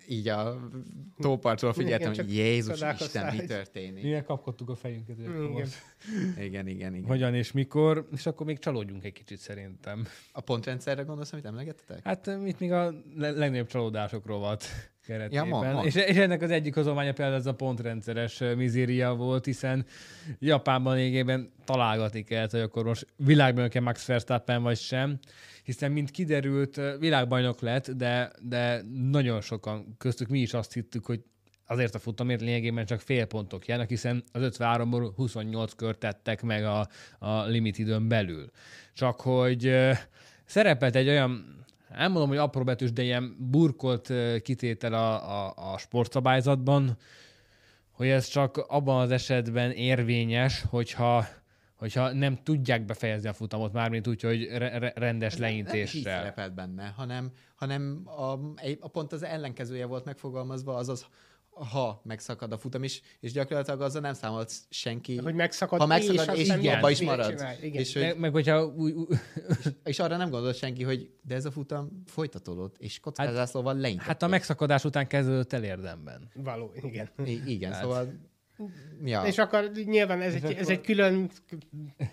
[0.08, 0.68] így a
[1.18, 4.02] tópartról figyeltem, Igen, hogy Jézus Isten, mi történik.
[4.02, 5.68] Milyen kapkodtuk a fejünket, Igen.
[6.38, 7.04] Igen, igen, igen.
[7.04, 10.06] hogyan és mikor, és akkor még csalódjunk egy kicsit szerintem.
[10.32, 12.04] A pontrendszerre gondolsz, amit emlegettetek?
[12.04, 14.64] Hát itt még a le- legnagyobb csalódások rovat
[15.06, 15.46] keretében.
[15.46, 15.86] Ja, mond, mond.
[15.86, 19.86] és, és, ennek az egyik hozománya például ez a pontrendszeres eh, mizéria volt, hiszen
[20.38, 25.18] Japánban lényegében találgatni kellett, hogy akkor most világbajnok-e Max Verstappen vagy sem,
[25.62, 31.06] hiszen mint kiderült, eh, világbajnok lett, de, de nagyon sokan, köztük mi is azt hittük,
[31.06, 31.20] hogy
[31.66, 36.64] azért a futamért lényegében csak fél pontok járnak, hiszen az 53-ból 28 kört tettek meg
[36.64, 36.88] a,
[37.18, 38.50] a limit időn belül.
[38.94, 39.98] Csak hogy eh,
[40.44, 41.61] szerepelt egy olyan
[41.96, 44.12] nem mondom, hogy apróbetűs, de ilyen burkolt
[44.42, 46.96] kitétel a, a, a sportszabályzatban,
[47.90, 51.26] hogy ez csak abban az esetben érvényes, hogyha
[51.76, 55.58] hogyha nem tudják befejezni a futamot, mármint úgy, hogy re- re- rendes Ez nem- Nem
[55.64, 56.02] leintéssel.
[56.18, 58.22] szerepelt benne, hanem, hanem a,
[58.80, 61.06] a, pont az ellenkezője volt megfogalmazva, azaz
[61.54, 66.36] ha megszakad a futam is, és gyakorlatilag azzal nem számolt senki, Hogy megszakad, ha megszakad,
[66.36, 67.28] és, és, és abba is marad.
[67.28, 67.56] csinál.
[67.62, 67.80] Igen.
[67.80, 69.06] És, hogy, Meg, meg hogyha új, új,
[69.84, 74.06] és arra nem gondolt senki, hogy de ez a futam folytatódott, és kockázászlóval leintett.
[74.06, 76.30] hát a megszakadás után kezdődött el érdemben.
[76.34, 77.10] Való, igen.
[77.24, 77.82] I- igen, Hát.
[77.82, 78.30] szóval...
[79.04, 79.22] Ja.
[79.22, 81.30] És akkor nyilván ez, egy, ez akkor- egy külön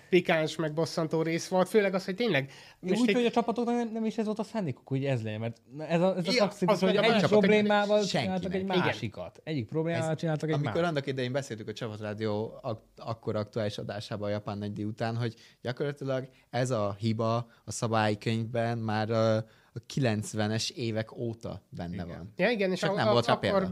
[0.09, 3.75] pikáns, meg bosszantó rész volt, főleg az, hogy tényleg Most úgy, egy- hogy a csapatoknak
[3.75, 5.57] nem, nem is ez volt a szándékuk, hogy ez legyen, mert
[5.91, 8.09] ez a, ez a Ja, az hogy egy problémával senkinek.
[8.23, 8.77] csináltak egy Igen.
[8.77, 9.41] másikat.
[9.43, 10.91] Egyik problémával Ez- csináltak egy Amikor másikat.
[10.91, 16.29] annak idején beszéltük a Csapatrádió ak- akkor aktuális adásában a Japán nagydíj után, hogy gyakorlatilag
[16.49, 17.35] ez a hiba
[17.65, 19.45] a szabálykönyvben már a,
[19.79, 22.07] a 90-es évek óta benne Igen.
[22.07, 22.33] van.
[22.35, 23.67] Ja, igen, és Csak a, nem a, volt akkor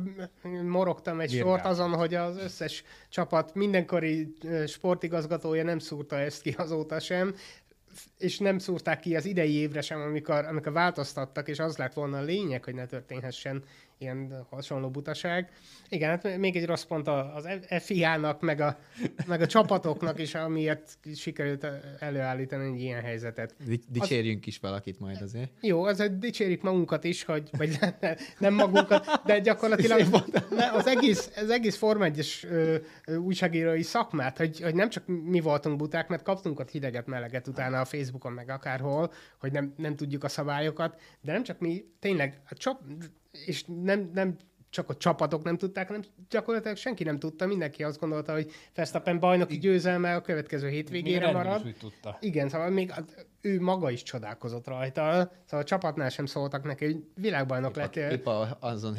[0.63, 1.47] morogtam egy Virgál.
[1.49, 4.33] sort azon, hogy az összes csapat mindenkori
[4.67, 7.35] sportigazgatója nem szúrta ezt ki azóta sem,
[8.17, 12.17] és nem szúrták ki az idei évre sem, amikor, amikor változtattak, és az lett volna
[12.17, 13.63] a lényeg, hogy ne történhessen
[13.97, 15.51] ilyen hasonló butaság.
[15.89, 17.47] Igen, hát még egy rossz pont az
[17.79, 18.77] FIA-nak, meg a,
[19.27, 21.67] meg a csapatoknak is, amiért sikerült
[21.99, 23.55] előállítani egy ilyen helyzetet.
[23.65, 25.51] Di- Dicsérjünk is valakit majd azért.
[25.61, 30.01] Jó, azért dicsérjük magunkat is, hogy, vagy ne- nem magunkat, de gyakorlatilag
[30.49, 32.75] ne, az egész, az egész Form 1-es ö,
[33.05, 37.47] ö, újságírói szakmát, hogy, hogy nem csak mi voltunk buták, mert kaptunk ott hideget, meleget
[37.47, 41.85] utána a Facebookon, meg akárhol, hogy nem, nem tudjuk a szabályokat, de nem csak mi,
[41.99, 42.81] tényleg, a csap,
[43.45, 44.37] és nem, nem
[44.69, 49.19] csak a csapatok nem tudták, hanem gyakorlatilag senki nem tudta, mindenki azt gondolta, hogy Verstappen
[49.19, 51.65] bajnoki győzelme a következő hétvégére Még marad.
[51.65, 52.17] is tudta.
[52.21, 52.93] Igen, szóval még
[53.41, 58.09] ő maga is csodálkozott rajta, szóval a csapatnál sem szóltak neki, hogy világbajnok Épp, lettél.
[58.09, 58.95] épp a, azon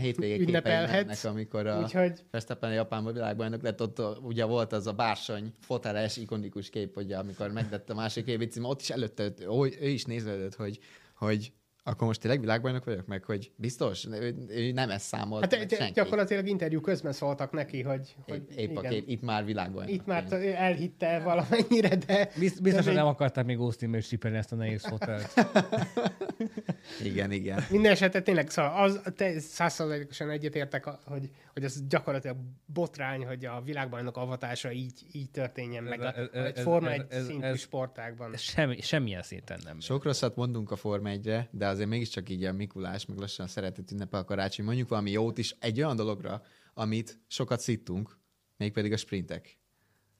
[0.62, 6.16] mennek, amikor a Úgyhogy Verstappen Japánban világbajnok lett, ott ugye volt az a bársony, foteles,
[6.16, 9.88] ikonikus kép, hogy amikor megdett a másik évi cím, ott is előtte, őt- ő, ő
[9.88, 10.78] is néződött, hogy,
[11.14, 11.52] hogy
[11.88, 15.70] akkor most tényleg világbajnok vagyok, meg hogy biztos, ő, ő nem ezt számolt, hát egy-
[15.74, 15.92] senki.
[15.92, 19.94] gyakorlatilag interjú közben szóltak neki, hogy, hogy Épp, épp a kép, itt már világbajnok.
[19.94, 23.58] itt már elhitte valamennyire, de Bizt- Biztos, hogy nem akarták még
[23.92, 25.32] is csipelni ezt a nehéz fotelt.
[27.04, 27.64] Igen, igen.
[27.70, 32.36] minden esetre tényleg, szóval az, te százszerzalékosan egyetértek, hogy, hogy ez gyakorlatilag
[32.66, 36.98] botrány, hogy a világbajnok avatása így, így történjen meg a, Ez- ez- egy Forma ez-
[37.00, 38.32] 1 ez- szintű ez- sportágban.
[38.32, 39.80] Ez Semmi, semmilyen szinten nem.
[39.80, 43.48] Sok rosszat mondunk a Forma 1-re, de azért mégiscsak így a Mikulás, meg lassan a
[43.48, 44.64] szeretet ünnepe a karácsony.
[44.64, 46.42] Mondjuk valami jót is egy olyan dologra,
[46.74, 48.18] amit sokat szittunk,
[48.56, 49.58] mégpedig a sprintek.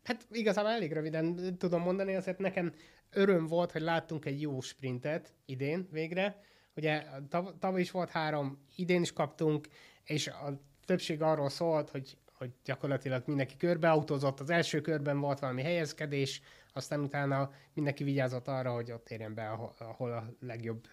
[0.02, 2.72] Hát igazából elég röviden tudom mondani, azért nekem
[3.10, 6.40] öröm volt, hogy láttunk egy jó sprintet idén végre.
[6.76, 9.68] Ugye tav- tavaly is volt három, idén is kaptunk,
[10.04, 15.62] és a többség arról szólt, hogy, hogy gyakorlatilag mindenki körbeautózott, az első körben volt valami
[15.62, 16.42] helyezkedés,
[16.72, 19.48] aztán utána mindenki vigyázott arra, hogy ott érjen be,
[19.78, 20.88] ahol a legjobb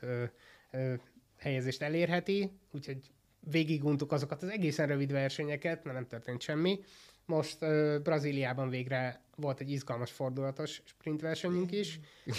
[0.76, 0.93] ö, ö,
[1.38, 6.80] helyezést elérheti, úgyhogy végiguntuk azokat az egészen rövid versenyeket, mert nem történt semmi.
[7.26, 11.99] Most uh, Brazíliában végre volt egy izgalmas fordulatos sprintversenyünk is.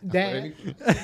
[0.00, 0.52] De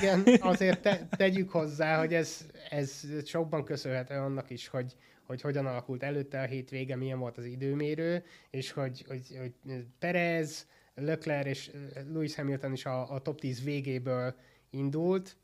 [0.01, 5.65] igen, azért te, tegyük hozzá, hogy ez, ez sokban köszönhető annak is, hogy, hogy hogyan
[5.65, 9.53] alakult előtte a hétvége, milyen volt az időmérő, és hogy, hogy, hogy
[9.99, 11.71] Perez, Leclerc és
[12.11, 14.35] Lewis Hamilton is a, a top 10 végéből
[14.69, 15.37] indult,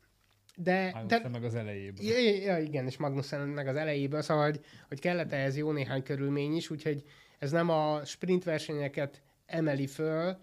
[0.56, 2.04] de, de Magnussen meg az elejében.
[2.04, 6.02] Ja, ja, igen, és Magnussen meg az elejéből, szóval, hogy, hogy kellett ehhez jó néhány
[6.02, 7.04] körülmény is, úgyhogy
[7.38, 10.38] ez nem a sprint versenyeket emeli föl,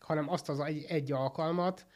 [0.00, 1.86] hanem azt az egy, egy alkalmat,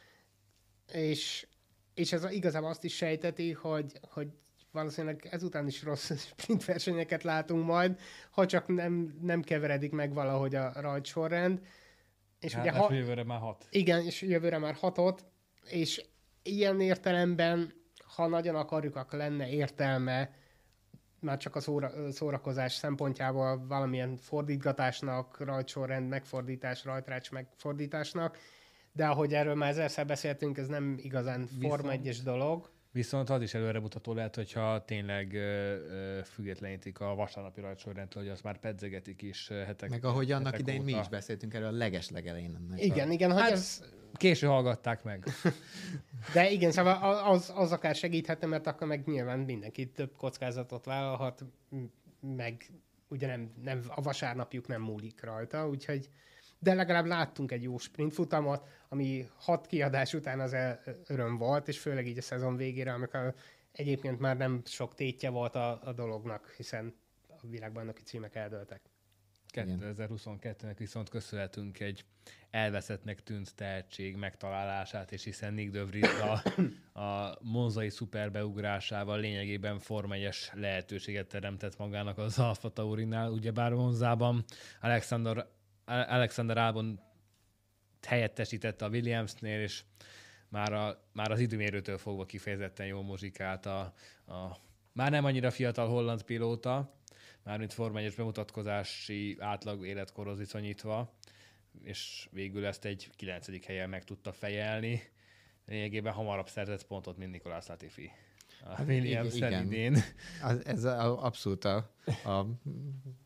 [0.92, 1.46] és,
[1.94, 4.28] és ez igazából azt is sejteti, hogy, hogy
[4.70, 8.00] valószínűleg ezután is rossz sprint versenyeket látunk majd,
[8.30, 11.60] ha csak nem, nem keveredik meg valahogy a rajtsorrend.
[12.40, 13.66] És Hát, ugye, ha, jövőre már hat.
[13.70, 15.24] igen, és jövőre már hatot,
[15.70, 16.04] és
[16.42, 17.72] ilyen értelemben,
[18.16, 20.30] ha nagyon akarjuk, akkor lenne értelme
[21.20, 28.38] már csak a szóra, szórakozás szempontjából valamilyen fordítgatásnak, rajtsorrend megfordítás, rajtrács megfordításnak,
[28.92, 32.70] de ahogy erről már ezerszer beszéltünk, ez nem igazán Forma Viszont- 1 dolog.
[32.92, 38.42] Viszont az is előremutató lehet, hogyha tényleg ö, ö, függetlenítik a vasárnapi rajtsorrendtől, hogy azt
[38.42, 41.00] már pedzegetik is hetek Meg ahogy annak idején mi óta.
[41.00, 42.56] is beszéltünk erről a leges-legelején.
[42.66, 43.12] ennek Igen, a...
[43.12, 43.82] igen, hogy Hát- ez,
[44.12, 45.24] Késő hallgatták meg.
[46.34, 51.44] de igen, szóval az, az akár segíthetne, mert akkor meg nyilván mindenki több kockázatot vállalhat,
[52.20, 52.70] meg
[53.08, 56.08] ugye nem, nem, a vasárnapjuk nem múlik rajta, úgyhogy
[56.58, 60.56] de legalább láttunk egy jó sprint futamot, ami hat kiadás után az
[61.06, 63.34] öröm volt, és főleg így a szezon végére, amikor
[63.72, 66.94] egyébként már nem sok tétje volt a, a dolognak, hiszen
[67.28, 68.91] a világbajnoki címek eldőltek.
[69.52, 72.04] 2022-nek viszont köszönhetünk egy
[72.50, 76.42] elveszettnek tűnt tehetség megtalálását, és hiszen Nick de Vries a,
[77.00, 84.44] a monzai szuperbeugrásával lényegében formegyes lehetőséget teremtett magának az Alfa Taurinál, ugyebár Monzában
[84.80, 85.46] Alexander,
[85.84, 87.00] Alexander Albon
[88.06, 89.82] helyettesítette a Williamsnél, és
[90.48, 93.80] már, a, már az időmérőtől fogva kifejezetten jó muzsikált a,
[94.26, 94.56] a
[94.92, 97.01] már nem annyira fiatal holland pilóta,
[97.44, 101.12] mármint Forma 1 bemutatkozási átlag életkorhoz viszonyítva,
[101.82, 103.66] és végül ezt egy 9.
[103.66, 105.02] helyen meg tudta fejelni.
[105.66, 108.10] Lényegében hamarabb szerzett pontot, mint Nikolás Latifi.
[108.64, 109.66] A Williams igen.
[109.66, 109.96] idén.
[110.42, 111.76] Az, ez a, abszolút a,
[112.24, 112.46] a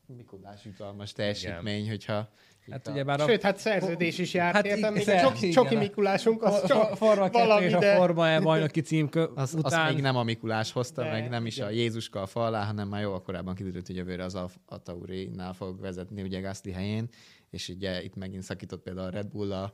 [0.07, 1.89] Mikulás jutalmas teljesítmény, igen.
[1.89, 2.29] hogyha
[2.71, 3.27] Hát ugye bár a...
[3.27, 7.29] Sőt, hát szerződés is járt, hát értem, még a csoki, csoki Mikulásunk, az csak forma
[7.29, 9.87] valami, és a Forma E bajnoki cím az, után...
[9.87, 11.69] Az még nem a Mikulás hozta, de, meg nem is igen.
[11.69, 14.83] a Jézuska a fa alá, hanem már jó korábban kiderült, hogy jövőre az a, a
[14.83, 17.09] Tauri-nál fog vezetni, ugye Gasly helyén,
[17.57, 19.73] és ugye itt megint szakított például a Red Bull a,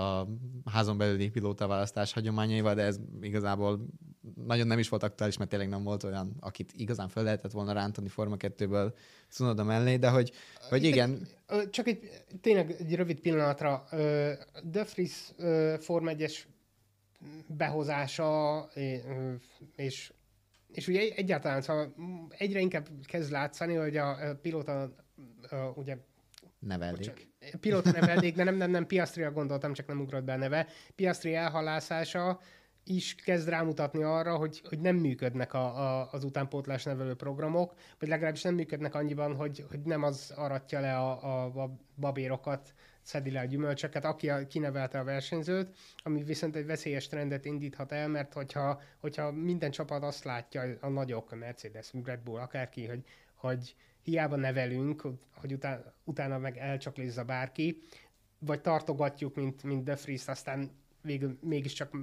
[0.00, 0.28] a
[0.64, 3.86] házon belüli pilótaválasztás hagyományaival, de ez igazából
[4.46, 7.72] nagyon nem is volt aktuális, mert tényleg nem volt olyan, akit igazán fel lehetett volna
[7.72, 8.92] rántani Forma 2-ből
[9.28, 10.32] Cunoda mellé, de hogy,
[10.68, 11.28] hogy igen.
[11.70, 13.84] Csak egy, tényleg egy rövid pillanatra,
[14.62, 15.32] De Vries
[15.78, 16.38] Forma 1-es
[17.46, 18.68] behozása,
[19.76, 20.12] és,
[20.72, 21.94] és ugye egyáltalán szóval
[22.38, 24.94] egyre inkább kezd látszani, hogy a pilóta
[25.74, 25.96] ugye
[26.66, 27.28] nevelik.
[27.60, 30.66] Pilóta nevelik, de nem, nem, nem, Piastri-ra gondoltam, csak nem ugrott be a neve.
[30.94, 32.40] Piastri elhalászása
[32.84, 38.08] is kezd rámutatni arra, hogy, hogy nem működnek a, a, az utánpótlás nevelő programok, vagy
[38.08, 43.30] legalábbis nem működnek annyiban, hogy, hogy nem az aratja le a, a, a babérokat, szedi
[43.30, 48.08] le a gyümölcsöket, aki a, kinevelte a versenyzőt, ami viszont egy veszélyes trendet indíthat el,
[48.08, 53.02] mert hogyha, hogyha minden csapat azt látja, a nagyok, a Mercedes, Red Bull, akárki, hogy,
[53.34, 53.74] hogy
[54.04, 55.02] hiába nevelünk,
[55.34, 57.80] hogy utána, utána meg elcsaklézza bárki,
[58.38, 60.70] vagy tartogatjuk, mint, mint De Vries, aztán
[61.02, 61.96] végül mégiscsak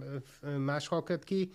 [0.57, 1.51] máshol köt ki,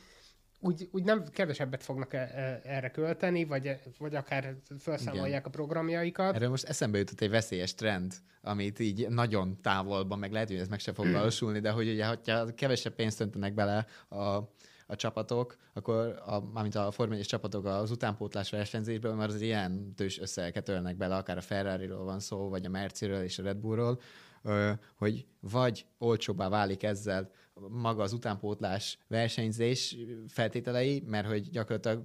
[0.60, 5.42] úgy, úgy nem kevesebbet fognak e, e, erre költeni, vagy, vagy akár felszámolják Igen.
[5.42, 6.34] a programjaikat.
[6.34, 10.68] Erről most eszembe jutott egy veszélyes trend, amit így nagyon távolban, meg lehet, hogy ez
[10.68, 14.38] meg se fog valósulni, de hogy ugye, ha kevesebb pénzt öntenek bele a
[14.86, 20.18] a csapatok, akkor a, mármint a Forma csapatok az utánpótlás versenyzésből, mert az ilyen tős
[20.18, 24.00] összeget ölnek bele, akár a Ferrari-ról van szó, vagy a Merciről és a Red Bullról,
[24.96, 27.30] hogy vagy olcsóbbá válik ezzel
[27.68, 29.96] maga az utánpótlás versenyzés
[30.28, 32.04] feltételei, mert hogy gyakorlatilag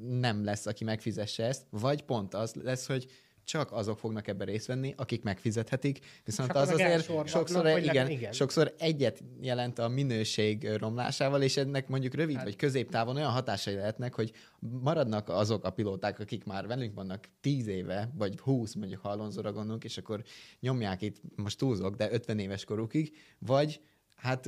[0.00, 3.06] nem lesz, aki megfizesse ezt, vagy pont az lesz, hogy
[3.50, 8.32] csak azok fognak ebben részt venni, akik megfizethetik, viszont az azért sokszor, igen, igen, igen.
[8.32, 12.44] sokszor egyet jelent a minőség romlásával, és ennek mondjuk rövid hát.
[12.44, 17.66] vagy középtávon olyan hatásai lehetnek, hogy maradnak azok a pilóták, akik már velünk vannak tíz
[17.66, 20.22] éve, vagy húsz, mondjuk ha gondolunk, és akkor
[20.60, 23.80] nyomják itt, most túlzok, de 50 éves korukig, vagy
[24.14, 24.46] hát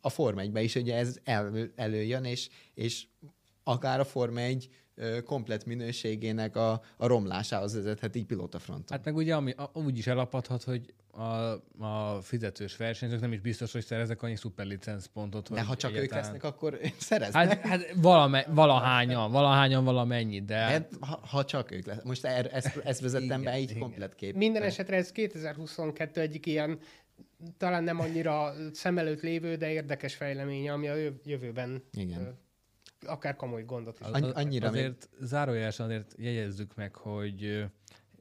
[0.00, 3.06] a Forma 1 is ugye ez el, előjön, és, és
[3.62, 4.68] akár a Forma 1
[5.24, 8.96] komplet minőségének a, a romlásához vezethet így pilótafronton.
[8.96, 11.24] Hát meg ugye ami, úgy is elapadhat, hogy a,
[11.84, 15.50] a fizetős versenyzők nem is biztos, hogy szereznek annyi szuperlicenc pontot.
[15.50, 16.24] De ha csak egyáltalán...
[16.24, 17.48] ők lesznek, akkor szereznek.
[17.48, 20.56] Hát, hát valame, valahányan, valahányan valamennyit, de...
[20.56, 22.04] Hát, ha, ha csak ők lesznek.
[22.04, 24.36] Most er, ezt, ezt vezettem be így komplet kép.
[24.36, 26.78] Minden esetre ez 2022 egyik ilyen
[27.56, 30.94] talán nem annyira szem előtt lévő, de érdekes fejlemény, ami a
[31.24, 32.46] jövőben Igen
[33.06, 34.06] akár komoly gondot is.
[34.06, 35.28] Az, annyira azért még...
[35.28, 37.64] zárójelesen azért jegyezzük meg, hogy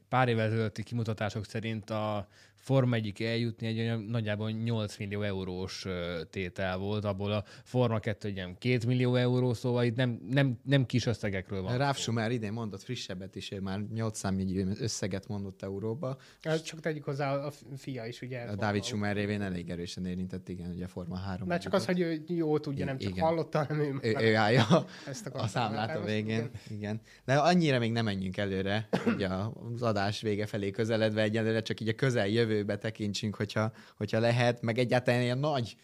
[0.10, 2.28] pár évvel ezelőtti kimutatások szerint a
[2.68, 5.86] Forma egyik eljutni egy olyan nagyjából 8 millió eurós
[6.30, 10.86] tétel volt, abból a Forma 2 egy 2 millió euró, szóval itt nem, nem, nem
[10.86, 11.78] kis összegekről van.
[11.78, 16.18] Ráf Schumer idén mondott frissebben is, már 800 millió összeget mondott euróba.
[16.42, 18.40] Csak tegyük hozzá a fia is, ugye.
[18.40, 21.48] A David Schumer révén elég erősen érintett, igen, ugye a Forma 3.
[21.48, 23.24] Mert csak az, hogy ő jó tudja, nem csak igen.
[23.24, 26.38] hallotta, hanem ő, ő, ő állja ezt a számlát a végén.
[26.38, 26.52] Igen.
[26.70, 27.02] igen.
[27.26, 29.28] De annyira még nem menjünk előre, ugye
[29.74, 32.28] az adás vége felé közeledve egyelőre, csak így a közel
[32.58, 35.78] jövőbe tekintsünk, hogyha, hogyha lehet, meg egyáltalán ilyen nagy,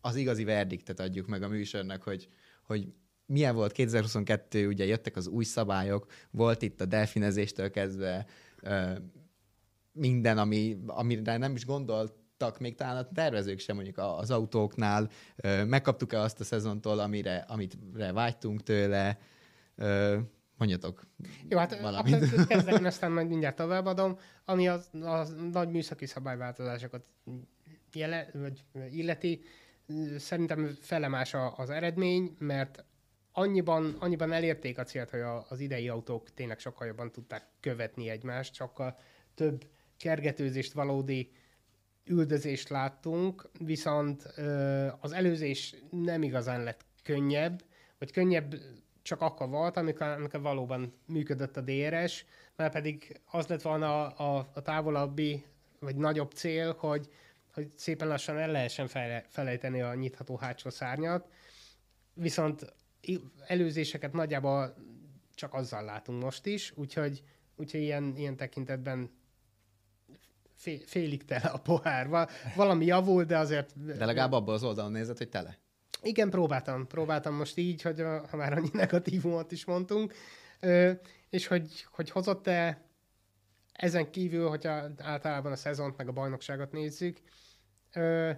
[0.00, 2.28] az igazi verdiktet adjuk meg a műsornak, hogy,
[2.62, 2.88] hogy
[3.26, 8.26] milyen volt 2022, ugye jöttek az új szabályok, volt itt a delfinezéstől kezdve
[9.92, 15.10] minden, ami, amire nem is gondoltak még talán a tervezők sem mondjuk az autóknál.
[15.66, 19.18] Megkaptuk-e azt a szezontól, amire, amire vágytunk tőle?
[20.58, 21.06] Mondjatok
[21.48, 22.14] Jó, hát valamit.
[22.14, 27.06] akkor kezdek, én aztán majd mindjárt továbbadom, ami az, az nagy műszaki szabályváltozásokat
[27.92, 29.40] jele, vagy illeti.
[30.18, 32.84] Szerintem felemás a- az eredmény, mert
[33.32, 38.08] annyiban, annyiban elérték a célt, hogy a, az idei autók tényleg sokkal jobban tudták követni
[38.08, 38.98] egymást, sokkal
[39.34, 41.30] több kergetőzést, valódi
[42.04, 44.22] üldözést láttunk, viszont
[45.00, 47.64] az előzés nem igazán lett könnyebb,
[47.98, 48.54] vagy könnyebb
[49.08, 52.24] csak akkor volt, amikor, amikor valóban működött a DRS,
[52.56, 55.44] mert pedig az lett volna a, a, a távolabbi,
[55.80, 57.08] vagy nagyobb cél, hogy,
[57.52, 61.28] hogy szépen lassan el lehessen fele, felejteni a nyitható hátsó szárnyat,
[62.14, 62.74] viszont
[63.46, 64.74] előzéseket nagyjából
[65.34, 67.22] csak azzal látunk most is, úgyhogy,
[67.56, 69.10] úgyhogy ilyen, ilyen tekintetben
[70.54, 72.08] fél, félig tele a pohár.
[72.08, 73.84] Va- Valami javul, de azért...
[73.84, 75.58] De legalább abból az oldalon nézett, hogy tele.
[76.02, 76.86] Igen, próbáltam.
[76.86, 80.14] Próbáltam most így, hogy a- ha már annyi negatívumot is mondtunk.
[80.60, 80.92] Ö,
[81.30, 82.82] és hogy, hogy hozott-e
[83.72, 87.18] ezen kívül, hogyha általában a szezont meg a bajnokságot nézzük,
[87.94, 88.30] ö,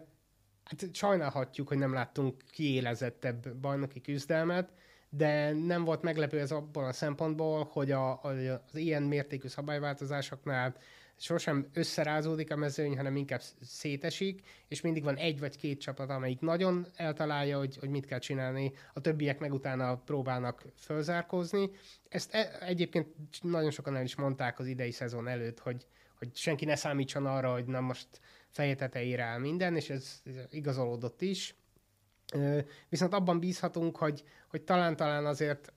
[0.65, 4.73] hát sajnálhatjuk, hogy nem láttunk kiélezettebb bajnoki küzdelmet,
[5.09, 8.29] de nem volt meglepő ez abból a szempontból, hogy a, a,
[8.73, 10.77] az ilyen mértékű szabályváltozásoknál
[11.21, 16.41] sosem összerázódik a mezőny, hanem inkább szétesik, és mindig van egy vagy két csapat, amelyik
[16.41, 21.71] nagyon eltalálja, hogy, hogy mit kell csinálni, a többiek meg utána próbálnak fölzárkózni.
[22.09, 23.07] Ezt e- egyébként
[23.43, 25.87] nagyon sokan el is mondták az idei szezon előtt, hogy,
[26.19, 28.09] hogy senki ne számítson arra, hogy na most
[28.49, 31.55] feje tetejére áll minden, és ez igazolódott is.
[32.89, 35.73] Viszont abban bízhatunk, hogy, hogy talán-talán azért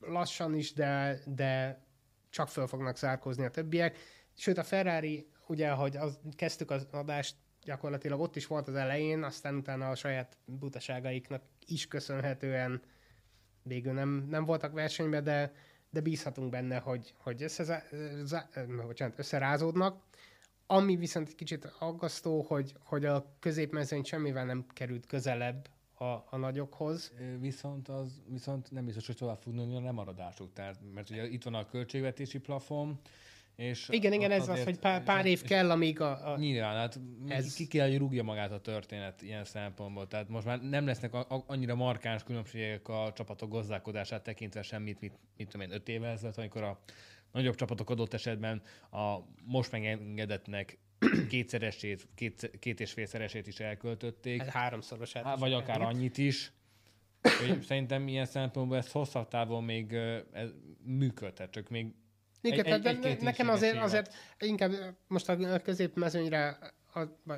[0.00, 1.82] lassan is, de, de
[2.30, 3.96] csak föl fognak zárkózni a többiek.
[4.34, 9.22] Sőt, a Ferrari, ugye, hogy az, kezdtük az adást, gyakorlatilag ott is volt az elején,
[9.22, 12.82] aztán utána a saját butaságaiknak is köszönhetően
[13.62, 15.54] végül nem, nem voltak versenyben, de,
[15.90, 17.82] de bízhatunk benne, hogy, hogy összezá,
[18.22, 18.48] zá,
[18.86, 20.02] bocsánat, összerázódnak.
[20.66, 26.36] Ami viszont egy kicsit aggasztó, hogy, hogy a középmezőny semmivel nem került közelebb a, a
[26.36, 27.12] nagyokhoz.
[27.38, 30.52] Viszont az viszont nem biztos, hogy tovább fog nőni a lemaradásuk.
[30.52, 33.00] Tehát, mert ugye itt van a költségvetési plafon,
[33.56, 37.00] és Igen, igen, ez az, hogy pár, pár év kell, amíg a, a Nyilván, hát
[37.28, 40.06] Ez- ki kell, hogy rúgja magát a történet ilyen szempontból.
[40.06, 45.00] Tehát most már nem lesznek a, a, annyira markáns különbségek a csapatok gazdálkodását tekintve semmit,
[45.00, 46.80] mit, mit tudom én, öt évvel ezelőtt, amikor a
[47.32, 50.78] nagyobb csapatok adott esetben a most megengedettnek
[51.28, 54.40] kétszeresét, két, két és félszeresét is elköltötték.
[54.40, 55.24] ez háromszorosát.
[55.24, 55.94] Há, is vagy akár elérni.
[55.94, 56.52] annyit is.
[57.20, 59.92] Hogy szerintem ilyen szempontból ez hosszabb távon még
[60.32, 60.50] ez
[60.82, 61.94] működhet, csak még
[62.44, 64.72] Igen, egy- tehát de egy-két nekem azért, azért inkább
[65.06, 66.58] most a középmezőnyre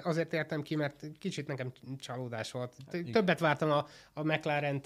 [0.03, 2.75] azért értem ki, mert kicsit nekem csalódás volt.
[2.91, 3.13] T- igen.
[3.13, 4.83] Többet vártam a, a mclaren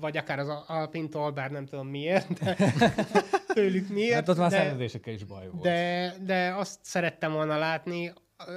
[0.00, 2.56] vagy akár az Alpintól, bár nem tudom miért, de
[3.54, 4.14] tőlük miért.
[4.14, 5.62] Hát ott már szervezésekkel is baj volt.
[5.62, 8.12] de, de azt szerettem volna látni,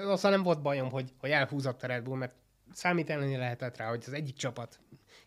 [0.07, 2.35] azzal nem volt bajom, hogy, hogy elhúzott a Red Bull, mert
[2.73, 4.79] számítani lehetett rá, hogy az egyik csapat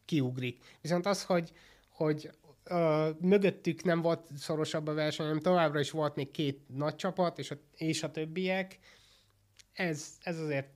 [0.04, 0.64] kiugrik.
[0.80, 1.52] Viszont az, hogy,
[1.88, 2.30] hogy
[2.70, 7.38] ö, mögöttük nem volt szorosabb a verseny, hanem továbbra is volt még két nagy csapat,
[7.38, 8.78] és a, és a többiek,
[9.72, 10.68] ez, ez azért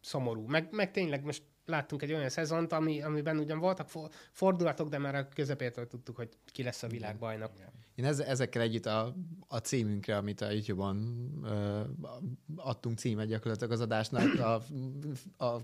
[0.00, 0.46] szomorú.
[0.46, 4.98] Meg, meg tényleg most láttunk egy olyan szezont, ami, amiben ugyan voltak for- fordulatok, de
[4.98, 7.50] már a közepétől tudtuk, hogy ki lesz a világbajnok.
[7.94, 9.14] Én ez, ezekkel együtt a,
[9.48, 11.80] a címünkre, amit a YouTube-on ö,
[12.56, 14.54] adtunk címet gyakorlatilag az adásnak, a,
[15.44, 15.60] a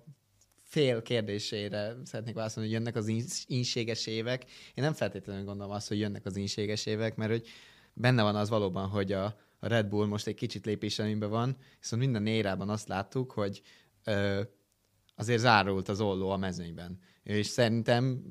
[0.70, 4.44] fél kérdésére szeretnék válaszolni, hogy jönnek az ins- inséges évek.
[4.74, 7.48] Én nem feltétlenül gondolom azt, hogy jönnek az inséges évek, mert hogy
[7.92, 12.26] benne van az valóban, hogy a, Red Bull most egy kicsit lépéselőnyben van, viszont minden
[12.26, 13.62] érában azt láttuk, hogy
[14.04, 14.40] ö,
[15.14, 16.98] azért zárult az olló a mezőnyben.
[17.22, 18.22] És szerintem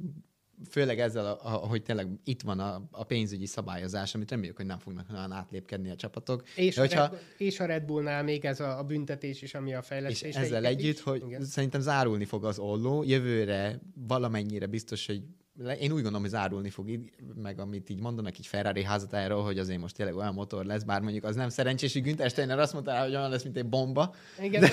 [0.69, 4.65] főleg ezzel, a, a, hogy tényleg itt van a, a pénzügyi szabályozás, amit reméljük, hogy
[4.65, 6.43] nem fognak olyan átlépkedni a csapatok.
[6.55, 9.53] És, De a hogyha- Red, és a Red Bullnál még ez a, a büntetés is,
[9.53, 10.35] ami a És fejlesztés.
[10.35, 11.43] ezzel együtt, hogy Igen.
[11.43, 15.21] szerintem zárulni fog az olló, jövőre valamennyire biztos, hogy
[15.59, 19.59] én úgy gondolom, hogy zárulni fog, így, meg amit így mondanak így Ferrari házatáról, hogy
[19.59, 22.73] azért most tényleg olyan motor lesz, bár mondjuk az nem szerencsés, hogy Günther Steiner azt
[22.73, 24.15] mondta, rá, hogy olyan lesz, mint egy bomba.
[24.41, 24.69] Igen, de...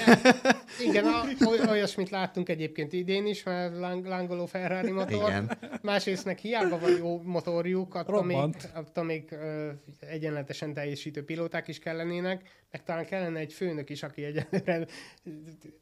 [0.88, 5.28] igen a, oly- olyasmit láttunk egyébként idén is, mert láng, lángoló Ferrari motor.
[5.28, 5.58] Igen.
[5.82, 9.70] Másrészt meg hiába van jó motorjuk, attól még, attól még ö,
[10.00, 14.86] egyenletesen teljesítő pilóták is kellenének, meg talán kellene egy főnök is, aki egyelőre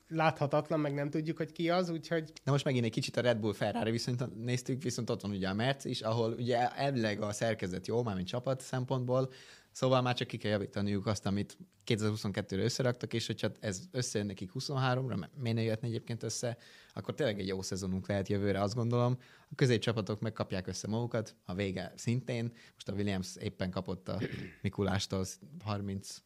[0.08, 3.38] láthatatlan, meg nem tudjuk, hogy ki az, úgyhogy Na most megint egy kicsit a Red
[3.38, 7.32] Bull Ferrari viszont néztük, viszont ott van ugye a Merc is, ahol ugye elvileg a
[7.32, 9.30] szerkezet jó, mármint csapat szempontból,
[9.74, 14.50] Szóval már csak ki kell javítaniuk azt, amit 2022-re összeraktak, és hogyha ez összejön nekik
[14.54, 16.56] 23-ra, mert miért ne egyébként össze,
[16.92, 19.18] akkor tényleg egy jó szezonunk lehet jövőre, azt gondolom.
[19.50, 22.52] A középcsapatok megkapják össze magukat, a vége szintén.
[22.72, 24.20] Most a Williams éppen kapott a
[24.62, 25.24] Mikulástól
[25.64, 26.16] 30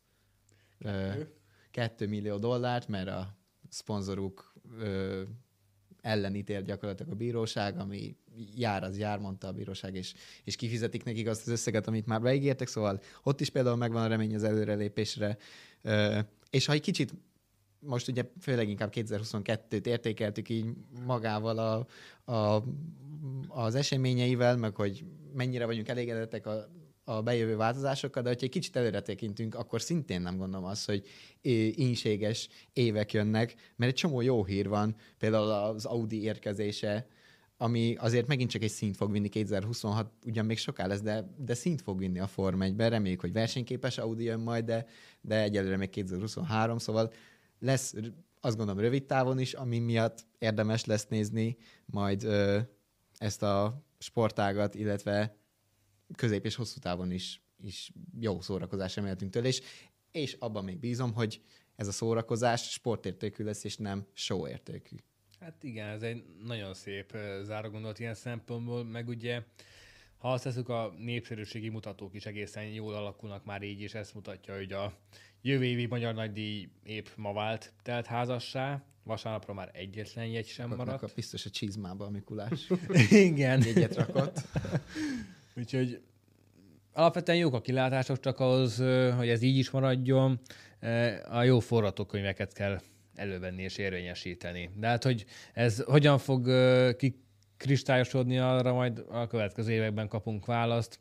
[1.70, 3.36] 2 millió dollárt, mert a
[3.68, 5.22] szponzoruk ö,
[6.00, 8.16] ellen ítélt gyakorlatilag a bíróság, ami
[8.56, 10.14] jár, az jár, mondta a bíróság, és,
[10.44, 14.06] és kifizetik nekik azt az összeget, amit már beígértek, szóval ott is például megvan a
[14.06, 15.36] remény az előrelépésre.
[15.82, 16.18] Ö,
[16.50, 17.14] és ha egy kicsit
[17.80, 20.66] most ugye főleg inkább 2022-t értékeltük így
[21.06, 21.86] magával a,
[22.32, 22.64] a,
[23.48, 26.68] az eseményeivel, meg hogy mennyire vagyunk elégedettek a
[27.08, 31.06] a bejövő változásokkal, de hogyha egy kicsit előre tekintünk, akkor szintén nem gondolom azt, hogy
[31.74, 37.06] ínséges évek jönnek, mert egy csomó jó hír van, például az Audi érkezése,
[37.56, 41.54] ami azért megint csak egy szint fog vinni 2026, ugyan még soká lesz, de, de
[41.54, 44.86] szint fog vinni a Form 1 Reméljük, hogy versenyképes Audi jön majd, de,
[45.20, 47.12] de egyelőre még 2023, szóval
[47.58, 47.94] lesz
[48.40, 51.56] azt gondolom rövid távon is, ami miatt érdemes lesz nézni
[51.86, 52.58] majd ö,
[53.18, 55.37] ezt a sportágat, illetve
[56.16, 59.60] közép és hosszú távon is, is jó szórakozás remélhetünk tőle, és,
[60.10, 61.40] és abban még bízom, hogy
[61.76, 64.96] ez a szórakozás sportértékű lesz, és nem show értékű.
[65.40, 69.42] Hát igen, ez egy nagyon szép záragondolat ilyen szempontból, meg ugye
[70.18, 74.56] ha azt teszük, a népszerűségi mutatók is egészen jól alakulnak már így, és ezt mutatja,
[74.56, 74.98] hogy a
[75.42, 81.02] jövő évi Magyar Nagydíj épp ma vált telt házassá, vasárnapra már egyetlen jegy sem maradt.
[81.02, 82.70] A biztos a csizmába a Mikulás.
[83.10, 83.62] igen.
[83.64, 84.40] Jegyet rakott.
[85.58, 86.00] Úgyhogy
[86.92, 88.76] alapvetően jók a kilátások, csak ahhoz,
[89.16, 90.40] hogy ez így is maradjon,
[91.30, 92.80] a jó forgatókönyveket kell
[93.14, 94.70] elővenni és érvényesíteni.
[94.74, 96.50] De hát, hogy ez hogyan fog
[96.96, 100.98] kikristályosodni, arra majd a következő években kapunk választ.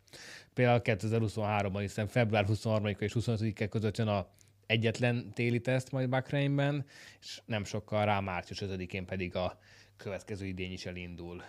[0.53, 4.27] Például 2023-ban, hiszen február 23 és 25-e között jön a
[4.65, 6.85] egyetlen téli teszt majd Bakreinben,
[7.21, 9.59] és nem sokkal rá március 5-én pedig a
[9.97, 11.43] következő idény is elindul.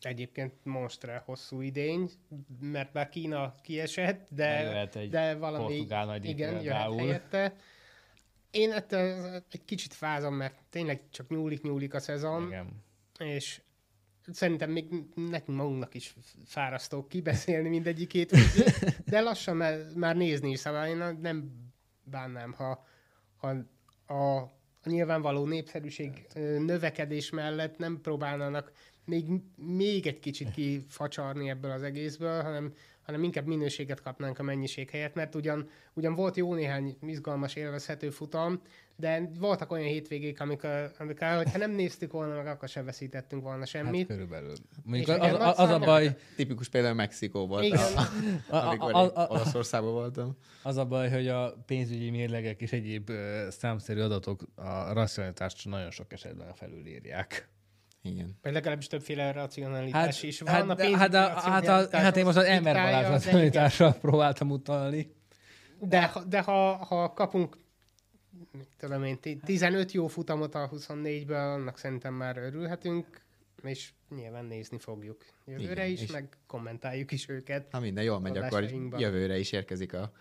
[0.00, 2.10] Egyébként monstre hosszú idény,
[2.60, 5.86] mert bár Kína kiesett, de, de valami
[6.22, 7.54] igen, jöhet helyette.
[8.50, 12.82] Én ettől egy kicsit fázom, mert tényleg csak nyúlik-nyúlik a szezon, igen.
[13.18, 13.60] és
[14.32, 18.36] szerintem még nekünk magunknak is fárasztó kibeszélni mindegyikét,
[19.06, 21.50] de lassan már, már nézni is, szóval én nem
[22.02, 22.86] bánnám, ha,
[23.36, 23.54] ha
[24.06, 24.50] a, a
[24.84, 26.26] nyilvánvaló népszerűség
[26.58, 28.72] növekedés mellett nem próbálnának
[29.04, 29.26] még,
[29.56, 32.72] még egy kicsit kifacsarni ebből az egészből, hanem,
[33.02, 38.10] hanem inkább minőséget kapnánk a mennyiség helyett, mert ugyan, ugyan volt jó néhány izgalmas, élvezhető
[38.10, 38.60] futam,
[38.96, 43.66] de voltak olyan hétvégék, amikor, amikor ha nem néztük volna meg, akkor sem veszítettünk volna
[43.66, 44.08] semmit.
[44.08, 44.54] Hát körülbelül.
[44.84, 46.16] Mondjuk az, az, az, a baj...
[46.36, 47.78] Tipikus például Mexikó volt, Igen.
[48.48, 50.36] A, a, amikor a, a, a, Olaszországban voltam.
[50.62, 53.10] Az a baj, hogy a pénzügyi mérlegek és egyéb
[53.48, 57.48] számszerű adatok a racionalitást nagyon sok esetben felülírják.
[58.02, 58.38] Igen.
[58.42, 60.54] Vagy legalábbis többféle racionalitás hát, is van.
[60.54, 65.14] Hát, a hát, a, hát, a, hát én most az emberbarát racionalitásra próbáltam utalni.
[65.80, 67.56] De, de ha, ha kapunk
[68.78, 73.20] tudom én, 15 jó futamot a 24-ből, annak szerintem már örülhetünk,
[73.62, 77.68] és nyilván nézni fogjuk jövőre Igen, is, meg kommentáljuk is őket.
[77.70, 78.62] Ha minden jól megy, akkor
[78.96, 80.12] jövőre is érkezik a,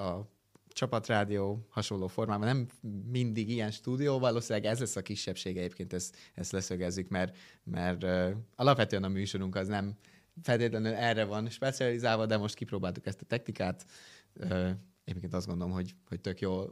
[0.00, 0.28] a
[0.76, 2.66] csapatrádió hasonló formában, nem
[3.10, 8.30] mindig ilyen stúdió, valószínűleg ez lesz a kisebbsége egyébként, ezt, ezt leszögezzük, mert, mert uh,
[8.56, 9.96] alapvetően a műsorunk az nem
[10.42, 13.86] feltétlenül erre van specializálva, de most kipróbáltuk ezt a technikát.
[14.34, 14.70] Uh,
[15.04, 16.64] egyébként azt gondolom, hogy, hogy tök jó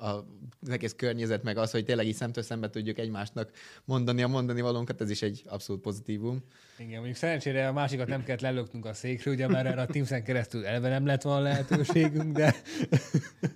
[0.00, 0.26] a,
[0.60, 3.50] az egész környezet, meg az, hogy tényleg így szemtől szembe tudjuk egymásnak
[3.84, 6.42] mondani a mondani valónkat, ez is egy abszolút pozitívum.
[6.78, 10.10] Igen, mondjuk szerencsére a másikat nem kellett lelöknünk a székről, ugye már erre a teams
[10.24, 12.54] keresztül elve nem lett volna lehetőségünk, de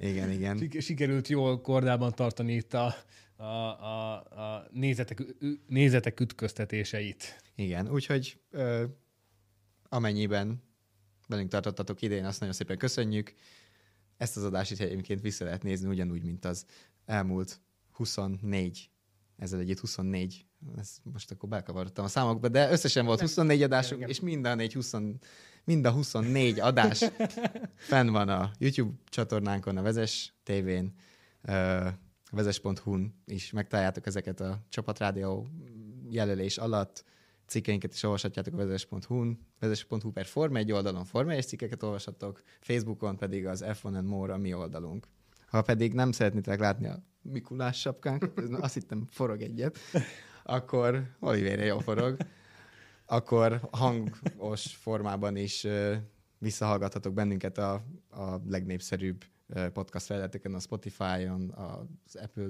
[0.01, 0.71] igen, igen.
[0.81, 2.95] sikerült jól kordában tartani itt a,
[3.37, 5.23] a, a, a nézetek,
[5.67, 7.43] nézetek ütköztetéseit.
[7.55, 8.85] Igen, úgyhogy ö,
[9.89, 10.63] amennyiben
[11.29, 13.35] velünk tartottatok idén, azt nagyon szépen köszönjük.
[14.19, 16.65] Ezt az adást is egyébként vissza lehet nézni, ugyanúgy, mint az
[17.07, 17.61] elmúlt
[17.93, 18.91] 24,
[19.37, 20.47] ezzel együtt 24,
[20.77, 24.73] ezt most akkor belekavarodtam a számokba, de összesen volt 24 adásunk, és mind a, 4,
[24.73, 24.95] 20,
[25.65, 27.05] mind a 24 adás
[27.91, 30.87] fenn van a YouTube csatornánkon, a Vezes TV-n,
[32.31, 35.47] vezes.hu-n is megtaláljátok ezeket a csapatrádió
[36.11, 37.05] jelölés alatt,
[37.49, 43.17] cikkeinket is olvashatjátok a vezes.hu-n, vezes.hu per Forma egy oldalon Forma és cikkeket olvashattok, Facebookon
[43.17, 45.07] pedig az F1 and More a mi oldalunk.
[45.47, 49.79] Ha pedig nem szeretnétek látni a Mikulás sapkánk, azt hittem forog egyet,
[50.43, 52.17] akkor Olivére jól forog.
[53.07, 55.67] akkor hangos formában is
[56.39, 57.73] visszahallgathatok bennünket a,
[58.11, 59.25] a legnépszerűbb
[59.73, 62.49] podcast felületeken, a Spotify-on, az Apple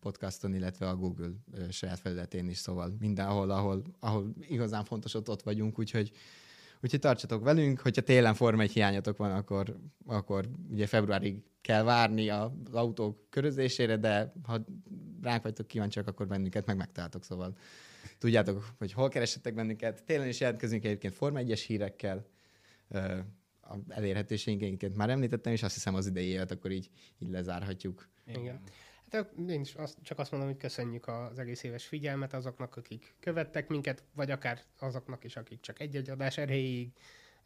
[0.00, 1.32] podcaston, illetve a Google
[1.70, 6.12] saját felületén is, szóval mindenhol, ahol, ahol igazán fontos, ott, ott vagyunk, úgyhogy
[6.82, 9.76] Úgyhogy tartsatok velünk, hogyha télen Forma egy hiányatok van, akkor,
[10.06, 14.64] akkor ugye februárig kell várni az autók körözésére, de ha
[15.22, 17.56] ránk vagytok kíváncsiak, akkor bennünket meg megtaláltok, szóval
[18.18, 20.04] tudjátok, hogy hol keresettek bennünket.
[20.04, 22.26] Télen is jelentkezünk egyébként Forma 1-es hírekkel,
[23.88, 28.08] elérhetőségeinket már említettem, és azt hiszem az idei évet akkor így, így lezárhatjuk.
[28.26, 28.60] Igen.
[29.10, 33.14] Hát én is azt, csak azt mondom, hogy köszönjük az egész éves figyelmet azoknak, akik
[33.20, 36.90] követtek minket, vagy akár azoknak is, akik csak egy-egy adás erejéig,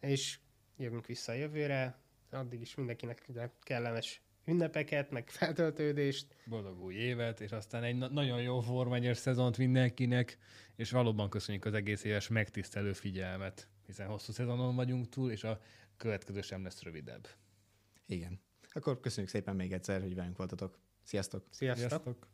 [0.01, 0.39] és
[0.77, 1.99] jövünk vissza a jövőre.
[2.31, 6.27] Addig is mindenkinek ugye kellemes ünnepeket, meg feltöltődést.
[6.47, 10.39] Boldog új évet, és aztán egy na- nagyon jó formányos szezont mindenkinek,
[10.77, 15.61] és valóban köszönjük az egész éves megtisztelő figyelmet, hiszen hosszú szezonon vagyunk túl, és a
[16.05, 17.29] következő sem lesz rövidebb.
[18.07, 18.41] Igen.
[18.73, 20.79] Akkor köszönjük szépen még egyszer, hogy velünk voltatok.
[21.03, 21.47] Sziasztok!
[21.51, 21.89] Sziasztok!
[21.89, 22.27] Sziasztok.